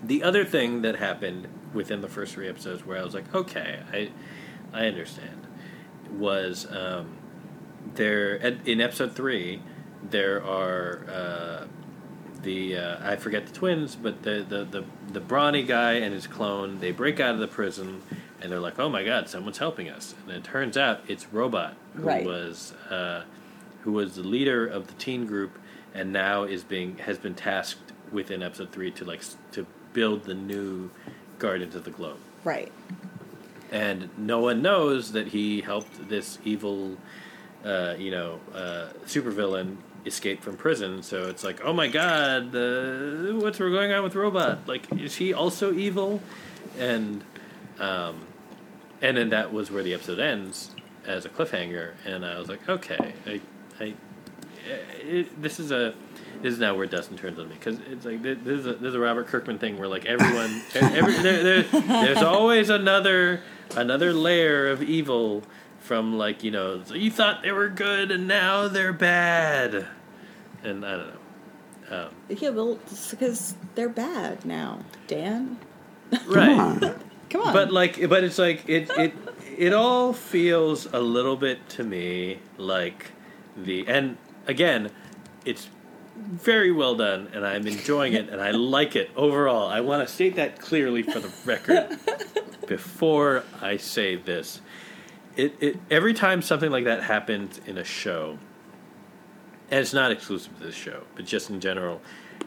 [0.03, 3.79] the other thing that happened within the first three episodes, where I was like, okay,
[3.91, 4.09] I,
[4.73, 5.47] I understand,
[6.11, 7.17] was um,
[7.95, 9.61] there at- in episode three,
[10.09, 11.65] there are uh,
[12.43, 16.27] the uh, I forget the twins, but the, the the the brawny guy and his
[16.27, 16.79] clone.
[16.79, 18.01] They break out of the prison,
[18.41, 21.75] and they're like, "Oh my god, someone's helping us!" And it turns out it's Robot,
[21.95, 22.25] who Right.
[22.25, 23.23] was uh,
[23.83, 25.57] who was the leader of the teen group,
[25.93, 29.21] and now is being has been tasked within episode three to like
[29.51, 30.89] to build the new
[31.39, 32.71] Guardians of the Globe Right.
[33.71, 36.97] and no one knows that he helped this evil,
[37.65, 41.01] uh, you know, uh, supervillain escape from prison.
[41.01, 44.67] So it's like, oh my god, uh, what's going on with Robot?
[44.67, 46.21] Like, is he also evil?
[46.77, 47.23] And,
[47.79, 48.25] um,
[49.01, 50.71] and then that was where the episode ends
[51.05, 51.93] as a cliffhanger.
[52.05, 53.41] And I was like, okay, I,
[53.79, 53.93] I,
[55.01, 55.93] it, this is a.
[56.41, 58.89] This is now where Dustin turns on me because it's like this is a, this
[58.89, 63.41] is a Robert Kirkman thing where like everyone, every, there, there, there's always another
[63.77, 65.43] another layer of evil
[65.79, 69.87] from like you know so you thought they were good and now they're bad,
[70.63, 71.19] and I don't know.
[71.89, 75.57] Um, Yeah, well, because they're bad now, Dan.
[76.27, 76.55] right.
[76.55, 76.99] Come on.
[77.29, 77.53] Come on.
[77.53, 79.13] But like, but it's like it it
[79.57, 83.11] it all feels a little bit to me like
[83.55, 84.91] the and again,
[85.45, 85.69] it's
[86.15, 89.67] very well done, and I'm enjoying it, and I like it overall.
[89.67, 91.97] I want to state that clearly for the record
[92.67, 94.61] before I say this.
[95.35, 98.37] It, it every time something like that happens in a show,
[99.71, 102.01] and it's not exclusive to this show, but just in general,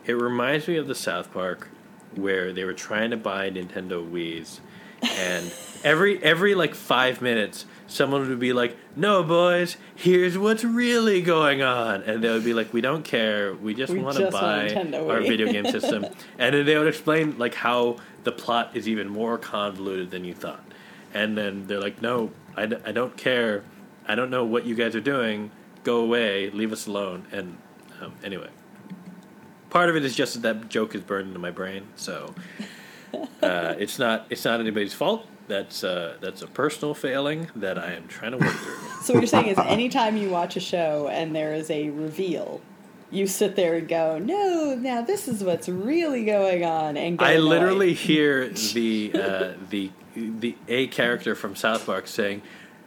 [0.04, 1.68] it reminds me of the South Park
[2.14, 4.60] where they were trying to buy Nintendo Wii's,
[5.02, 5.52] and
[5.82, 11.62] every every like five minutes, someone would be like, "No, boys, here's what's really going
[11.62, 14.68] on," and they would be like, "We don't care, we just We want to buy
[14.68, 16.06] Nintendo our video game system,"
[16.38, 20.34] and then they would explain like how the plot is even more convoluted than you
[20.34, 20.64] thought,
[21.14, 23.64] and then they're like, "No, I, d- I don't care,
[24.06, 25.50] I don't know what you guys are doing.
[25.84, 27.58] Go away, leave us alone." And
[28.00, 28.48] um, anyway
[29.76, 31.86] part of it is just that that joke is burned into my brain.
[31.96, 32.34] So
[33.42, 35.26] uh, it's not it's not anybody's fault.
[35.48, 38.74] That's uh, that's a personal failing that I am trying to work through.
[39.02, 42.60] so what you're saying is, anytime you watch a show and there is a reveal,
[43.12, 47.32] you sit there and go, "No, now this is what's really going on." And I
[47.32, 47.44] annoyed.
[47.44, 52.42] literally hear the uh, the the a character from South Park saying,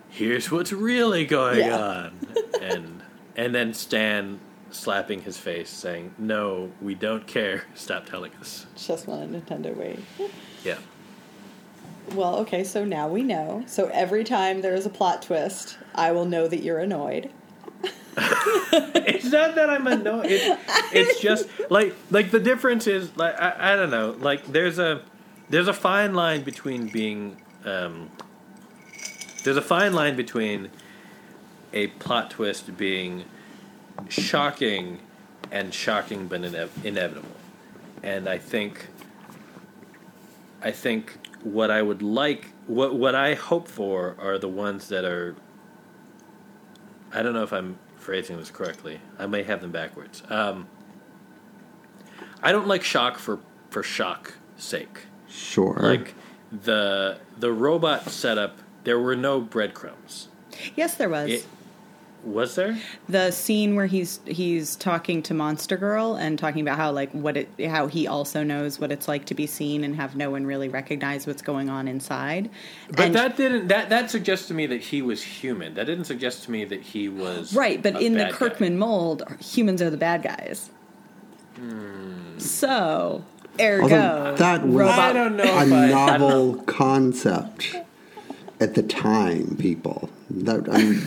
[0.09, 1.77] "Here's what's really going Yeah.
[1.79, 2.19] on,"
[2.61, 3.01] and
[3.37, 4.41] and then Stan
[4.71, 7.63] slapping his face, saying, "No, we don't care.
[7.73, 9.99] Stop telling us." just want a Nintendo Wii.
[10.65, 10.75] Yeah.
[12.13, 13.63] Well, okay, so now we know.
[13.67, 17.31] So every time there is a plot twist, I will know that you're annoyed.
[18.17, 20.25] it's not that I'm annoyed.
[20.25, 24.15] It's, it's just like like the difference is like I, I don't know.
[24.19, 25.01] Like there's a
[25.49, 28.09] there's a fine line between being um,
[29.43, 30.69] there's a fine line between
[31.71, 33.23] a plot twist being
[34.09, 34.99] shocking
[35.51, 37.29] and shocking but ine- inevitable.
[38.03, 38.87] And I think
[40.61, 45.05] I think what I would like what what I hope for are the ones that
[45.05, 45.35] are
[47.11, 48.99] I don't know if I'm phrasing this correctly.
[49.17, 50.23] I may have them backwards.
[50.29, 50.67] Um,
[52.41, 55.05] I don't like shock for for shock sake.
[55.27, 55.77] Sure.
[55.79, 56.13] Like
[56.51, 60.29] the the robot setup, there were no breadcrumbs.
[60.75, 61.29] Yes, there was.
[61.29, 61.45] It,
[62.23, 62.77] was there?
[63.07, 67.37] the scene where he's he's talking to Monster Girl and talking about how like what
[67.37, 70.45] it how he also knows what it's like to be seen and have no one
[70.45, 72.49] really recognize what's going on inside.
[72.89, 75.73] But And- that didn't that that suggests to me that he was human.
[75.75, 78.37] That didn't suggest to me that he was right, but a in the bad guy.
[78.37, 80.69] Kirkman mold, humans are the bad guys.
[81.55, 82.37] Hmm.
[82.37, 83.23] So
[83.59, 87.75] ergo, Although that was robot- I don't know a if I- I novel concept
[88.59, 90.09] at the time, people.
[90.29, 91.01] That I mean,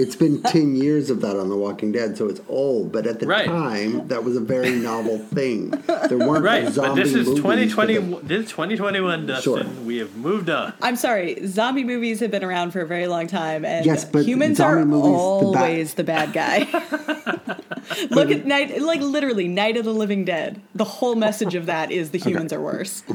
[0.00, 2.90] it's been ten years of that on The Walking Dead, so it's old.
[2.92, 3.46] But at the Right.
[3.46, 5.70] time, that was a very novel thing.
[6.08, 7.98] There weren't Right, but this is 2020.
[7.98, 9.42] with This is 2021, Dustin.
[9.42, 9.64] Sure.
[9.84, 10.72] We have moved on.
[10.82, 14.24] I'm sorry, zombie movies have been around for a very long time, and Yes, but
[14.24, 16.66] humans are movies, the ba- always the bad guy.
[18.10, 20.60] Look at night, like literally, Night of the Living Dead.
[20.74, 23.02] The whole message of that is the humans are worse.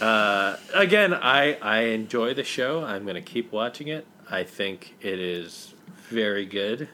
[0.00, 2.82] Uh, again, I I enjoy the show.
[2.84, 4.06] I'm going to keep watching it.
[4.30, 5.74] I think it is
[6.08, 6.88] very good,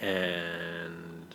[0.00, 1.34] and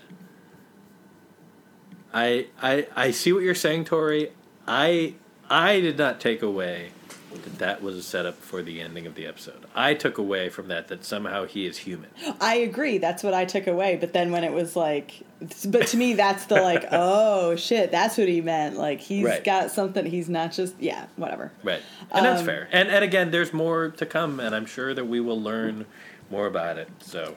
[2.13, 4.33] I I I see what you're saying, Tori.
[4.67, 5.15] I
[5.49, 6.91] I did not take away
[7.31, 9.65] that that was a setup for the ending of the episode.
[9.75, 12.09] I took away from that that somehow he is human.
[12.41, 12.97] I agree.
[12.97, 13.97] That's what I took away.
[13.97, 15.21] But then when it was like
[15.69, 19.41] but to me that's the like oh shit that's what he meant like he's Right.
[19.41, 21.81] got something he's not just yeah whatever Right,
[22.11, 22.67] and that's Um, fair.
[22.73, 25.85] And and again, there's more to come, and I'm sure that we will learn
[26.29, 26.89] more about it.
[26.99, 27.35] So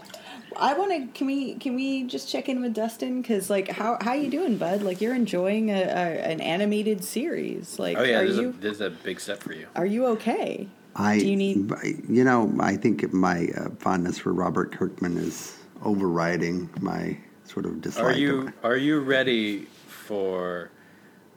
[0.59, 3.97] i want to can we can we just check in with dustin because like how
[4.03, 8.19] how you doing bud like you're enjoying a, a an animated series like oh yeah,
[8.19, 9.67] are this, you a, this is a big step for you.
[9.75, 11.73] are you okay I, do you need
[12.09, 17.81] you know, I think my uh, fondness for Robert Kirkman is overriding my sort of
[17.81, 18.05] dislike.
[18.05, 18.55] Are you him.
[18.63, 20.71] are you ready for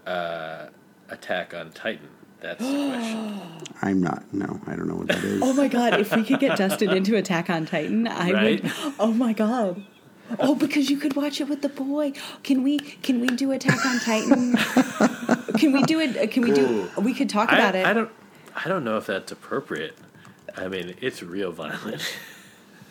[0.06, 0.68] uh,
[1.10, 2.10] Attack on Titan?
[2.41, 3.41] That's the question.
[3.81, 4.33] I'm not.
[4.33, 5.41] No, I don't know what that is.
[5.43, 8.63] oh my god if we could get dustin into attack on titan i Right?
[8.63, 9.83] would oh my god
[10.39, 12.11] Oh, because you could watch it with the boy.
[12.41, 12.79] Can we?
[12.79, 14.55] Can we do Attack on Titan?
[15.59, 16.31] can we do it?
[16.31, 16.89] Can we do?
[16.99, 17.85] We could talk I, about it.
[17.85, 18.09] I don't
[18.55, 19.95] I don't know if that's appropriate.
[20.57, 22.01] I mean, it's real violent.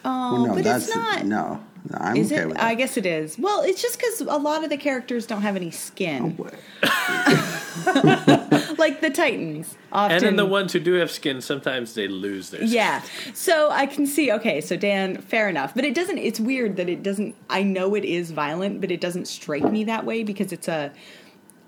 [0.05, 1.25] Oh, Well, no, but that's it's not.
[1.25, 1.65] no.
[1.93, 2.49] I'm Is okay it?
[2.49, 3.39] with I guess it is.
[3.39, 6.45] Well, it's just because a lot of the characters don't have any skin, oh,
[8.79, 9.77] like the Titans.
[9.93, 12.73] Often, and then the ones who do have skin, sometimes they lose their skin.
[12.73, 13.03] Yeah.
[13.35, 14.33] So I can see.
[14.33, 15.75] Okay, so Dan, fair enough.
[15.75, 16.19] But it doesn't.
[16.19, 17.35] It's weird that it doesn't.
[17.51, 20.93] I know it is violent, but it doesn't strike me that way because it's a.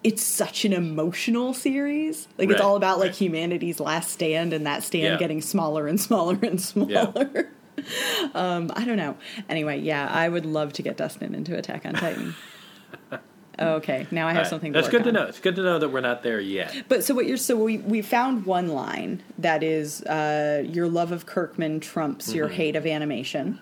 [0.05, 2.28] It's such an emotional series.
[2.38, 3.16] Like it's all about like right.
[3.16, 5.16] humanity's last stand and that stand Yeah.
[5.16, 7.51] getting smaller and smaller and smaller.
[8.34, 9.16] um, I don't know.
[9.48, 12.34] Anyway, yeah, I would love to get Dustin into Attack on Titan.
[13.58, 14.50] okay, now I have All right.
[14.50, 14.72] something.
[14.72, 15.22] To That's work good to know.
[15.24, 16.74] It's good to know that we're not there yet.
[16.88, 21.12] But so what you're so we we found one line that is uh, your love
[21.12, 22.56] of Kirkman trumps your Mm-hmm.
[22.56, 23.60] hate of animation.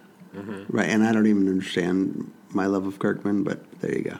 [0.68, 4.18] Right, and I don't even understand my love of Kirkman, but there you go.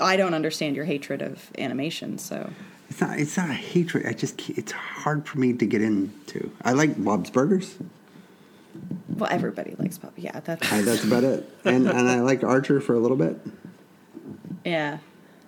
[0.00, 2.50] I don't understand your hatred of animation, so
[2.90, 3.18] It's not.
[3.20, 4.06] It's not a hatred.
[4.06, 4.48] I just.
[4.50, 6.50] It's hard for me to get into.
[6.62, 7.76] I like Bob's Burgers.
[9.18, 10.12] Well everybody likes Bob.
[10.16, 11.48] Yeah, that's I, that's about it.
[11.64, 13.38] And and I liked Archer for a little bit.
[14.64, 14.98] yeah.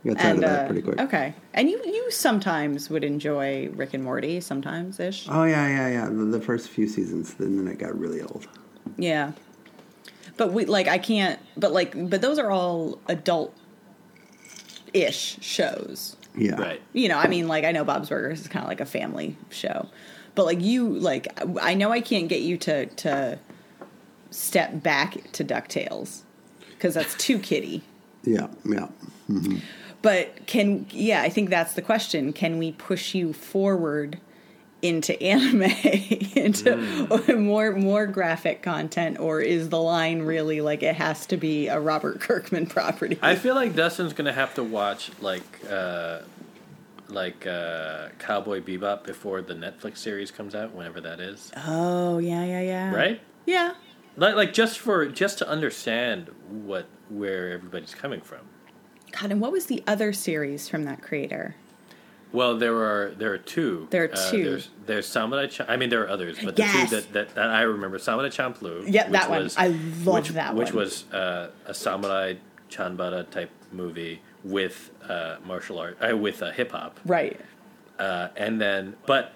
[0.07, 0.99] Got tired And of that uh, pretty quick.
[1.01, 5.27] okay, and you you sometimes would enjoy Rick and Morty, sometimes ish.
[5.29, 6.07] Oh yeah, yeah, yeah.
[6.07, 8.49] The, the first few seasons, then then it got really old.
[8.97, 9.33] Yeah.
[10.39, 13.55] But we like I can't but like but those are all adult
[14.95, 16.17] ish shows.
[16.35, 16.55] Yeah.
[16.55, 16.81] Right.
[16.95, 19.37] You know, I mean like I know Bob's Burgers is kind of like a family
[19.51, 19.87] show.
[20.35, 21.29] But like you like
[21.61, 23.39] I know I can't get you to to
[24.31, 26.23] step back to DuckTales
[26.79, 27.83] cuz that's too kiddie.
[28.25, 28.49] Yeah.
[28.65, 28.89] Yeah.
[30.03, 32.33] But can yeah, I think that's the question.
[32.33, 34.19] Can we push you forward
[34.83, 35.63] into anime,
[36.35, 41.69] into more more graphic content, or is the line really like it has to be
[41.69, 43.19] a Robert Kirkman property?
[43.21, 46.21] I feel like Dustin's gonna have to watch like uh,
[47.09, 51.53] like uh, Cowboy Bebop before the Netflix series comes out, whenever that is.
[51.67, 52.95] oh yeah, yeah, yeah.
[52.95, 53.21] Right?
[53.45, 53.75] Yeah.
[54.21, 58.41] Like, like just for just to understand what where everybody's coming from.
[59.13, 61.57] God, and what was the other series from that creator?
[62.31, 63.89] Well, there are there are two.
[63.91, 64.45] There are Uh, two.
[64.45, 65.47] there's there's Samurai.
[65.47, 66.91] Ch- I mean, there are others, but the Yes.
[66.91, 68.85] two that, that, that I remember, Samurai Champloo.
[68.87, 69.43] Yep, that one.
[69.45, 70.85] was- I love which, that Which one.
[70.85, 72.35] Which was uh, a samurai
[72.71, 77.01] chanbara type movie with uh, martial art, uh, with uh, hip hop.
[77.07, 77.41] Right.
[77.99, 79.33] uh, and then but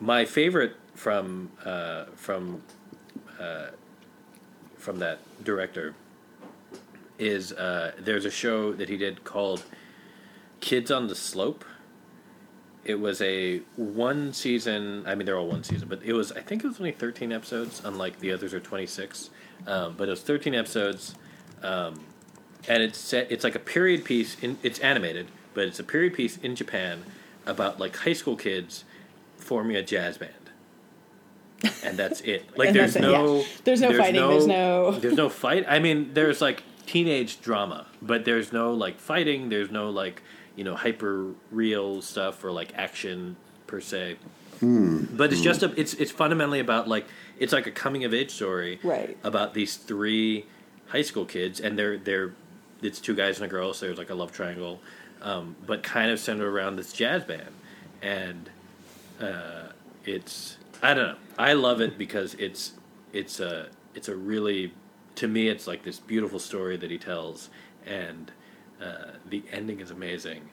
[0.00, 2.62] my favorite from uh, from
[3.40, 3.68] uh,
[4.86, 5.96] from that director
[7.18, 9.64] is uh, there's a show that he did called
[10.60, 11.64] Kids on the Slope.
[12.84, 15.02] It was a one season.
[15.04, 16.30] I mean, they're all one season, but it was.
[16.30, 17.82] I think it was only thirteen episodes.
[17.84, 19.30] Unlike the others are twenty six,
[19.66, 21.16] um, but it was thirteen episodes,
[21.64, 22.04] um,
[22.68, 23.26] and it's set.
[23.32, 24.36] It's like a period piece.
[24.40, 27.02] In it's animated, but it's a period piece in Japan
[27.44, 28.84] about like high school kids
[29.36, 30.45] forming a jazz band.
[31.84, 32.44] And that's it.
[32.56, 33.44] Like there's that's it, no, yeah.
[33.64, 35.64] There's no fighting, there's no- there's no fight.
[35.68, 39.48] I mean, there's like teenage drama, but there's no like fighting.
[39.48, 40.22] There's no like
[40.54, 44.16] you know hyper real stuff or like action per se.
[44.60, 47.06] But it's just a, it's it's fundamentally about like
[47.38, 49.18] it's like a coming of age story Right.
[49.22, 50.46] about these three
[50.86, 52.32] high school kids and they're they're
[52.80, 54.80] it's two guys and a girl so there's like a love triangle
[55.20, 57.50] um, but kind of centered around this jazz band
[58.00, 58.48] and
[59.20, 59.68] uh,
[60.06, 62.72] it's I don't know I love it because it's
[63.12, 64.72] it's a it's a really
[65.16, 67.48] to me it's like this beautiful story that he tells
[67.86, 68.30] and
[68.82, 70.48] uh, the ending is amazing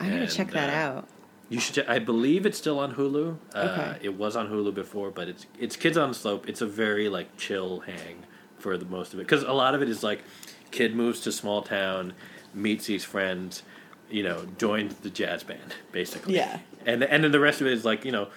[0.00, 1.08] I'm gonna And, check that uh, out.
[1.48, 1.76] you should.
[1.76, 3.36] check- I believe it's still on Hulu.
[3.54, 3.98] Uh, Okay.
[4.06, 6.48] It was on Hulu before, but it's it's Kids on the Slope.
[6.48, 8.24] It's a very like chill hang
[8.58, 10.22] for the most of it because a lot of it is like
[10.70, 12.12] kid moves to small town,
[12.52, 13.62] meets these friends,
[14.10, 16.34] you know, joins the jazz band basically.
[16.34, 16.58] Yeah.
[16.84, 18.28] And and then the rest of it is like you know,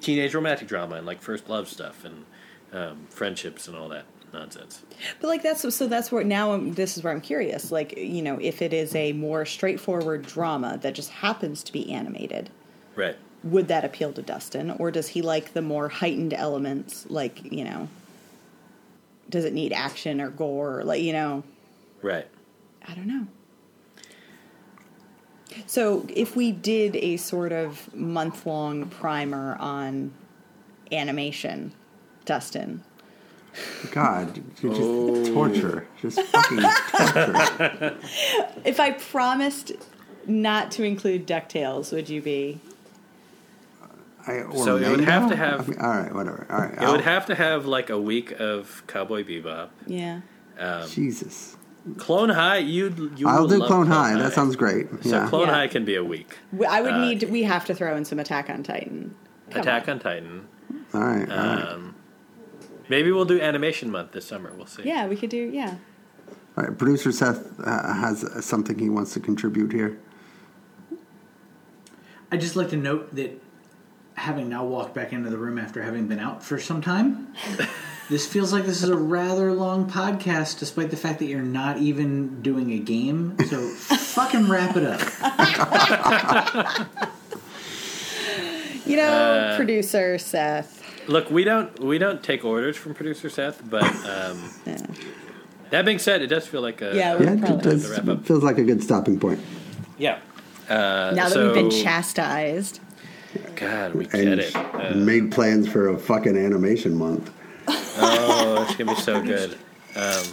[0.00, 2.24] teenage romantic drama and like first love stuff and
[2.72, 4.04] um, friendships and all that.
[4.32, 4.82] nonsense.
[5.20, 7.72] But like that's so that's where now I'm, this is where I'm curious.
[7.72, 11.90] Like you know, if it is a more straightforward drama that just happens to be
[11.92, 12.48] animated,
[12.94, 13.16] Right.
[13.42, 17.06] would that appeal to Dustin, or does he like the more heightened elements?
[17.10, 17.88] Like you know,
[19.28, 20.78] does it need action or gore?
[20.80, 21.42] Or Like you know,
[22.02, 22.26] Right.
[22.86, 23.26] I don't know.
[25.66, 30.12] So if we did a sort of month long primer on
[30.92, 31.72] animation,
[32.24, 32.82] Dustin,
[33.90, 35.34] God, you're just Oh.
[35.34, 35.86] torture.
[36.00, 37.96] Just fucking torture.
[38.64, 39.72] if I promised
[40.26, 42.60] not to include Ducktales, would you be?
[44.26, 46.46] I, or So it would have to have- Okay, all right, whatever.
[46.50, 46.74] All right.
[46.74, 49.70] It I'll- would have to have like a week of Cowboy Bebop.
[49.86, 50.20] Yeah.
[50.58, 51.56] Um, Jesus.
[51.96, 54.14] Clone High, you you I'll do love Clone High.
[54.16, 54.86] That sounds great.
[55.02, 55.28] So yeah.
[55.28, 55.54] Clone Yeah.
[55.54, 56.36] High can be a week.
[56.68, 57.22] I would Uh, need.
[57.30, 59.14] We have to throw in some Attack on Titan.
[59.50, 59.94] Come Attack on.
[59.94, 60.48] on Titan.
[60.94, 61.30] all right.
[61.30, 61.68] All right.
[61.72, 61.94] Um,
[62.88, 64.52] maybe we'll do Animation Month this summer.
[64.56, 64.82] We'll see.
[64.84, 65.38] Yeah, we could do.
[65.52, 65.76] Yeah.
[66.58, 66.76] All right.
[66.76, 69.98] Producer Seth uh, has something he wants to contribute here.
[72.30, 73.42] I'd just like to note that
[74.14, 77.34] having now walked back into the room after having been out for some time,
[78.10, 81.78] this feels like this is a rather long podcast, despite the fact that you're not
[81.78, 83.36] even doing a game.
[83.48, 85.00] So fucking wrap it up.
[88.86, 90.78] You know, Uh, producer Seth.
[91.08, 94.78] Look, we don't we don't take orders from producer Seth, but um, Yeah.
[95.70, 97.84] that being said, it does feel like a Yeah, a- we- Yeah, probably it does,
[97.84, 98.24] to wrap up.
[98.26, 99.40] feels like a good stopping point.
[99.98, 100.18] Yeah.
[100.68, 102.80] Uh, Now that so- we've been chastised.
[103.54, 104.56] God, we get And it.
[104.56, 107.30] Uh, made plans for a fucking animation month.
[107.98, 109.52] Oh, it's gonna be so good.
[109.96, 110.24] Um,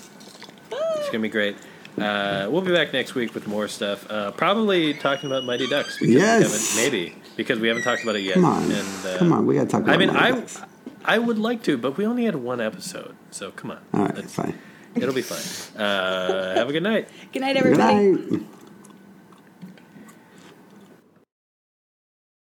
[0.71, 1.55] it's gonna be great.
[1.97, 4.05] Uh, we'll be back next week with more stuff.
[4.09, 5.97] Uh, probably talking about Mighty Ducks.
[5.97, 6.39] Because Yes.
[6.39, 8.35] We haven't, maybe because we haven't talked about it yet.
[8.35, 9.95] Come on, And, uh, come on, we gotta talk about.
[9.95, 10.61] I mean, Mighty I Ducks.
[11.05, 13.79] I would like to, but we only had one episode, so come on.
[13.93, 14.57] All right, Let's- fine.
[14.95, 15.79] It'll be fine.
[15.81, 17.07] Uh, have a good night.
[17.31, 18.11] Good night, Good everybody.
[18.11, 18.41] night.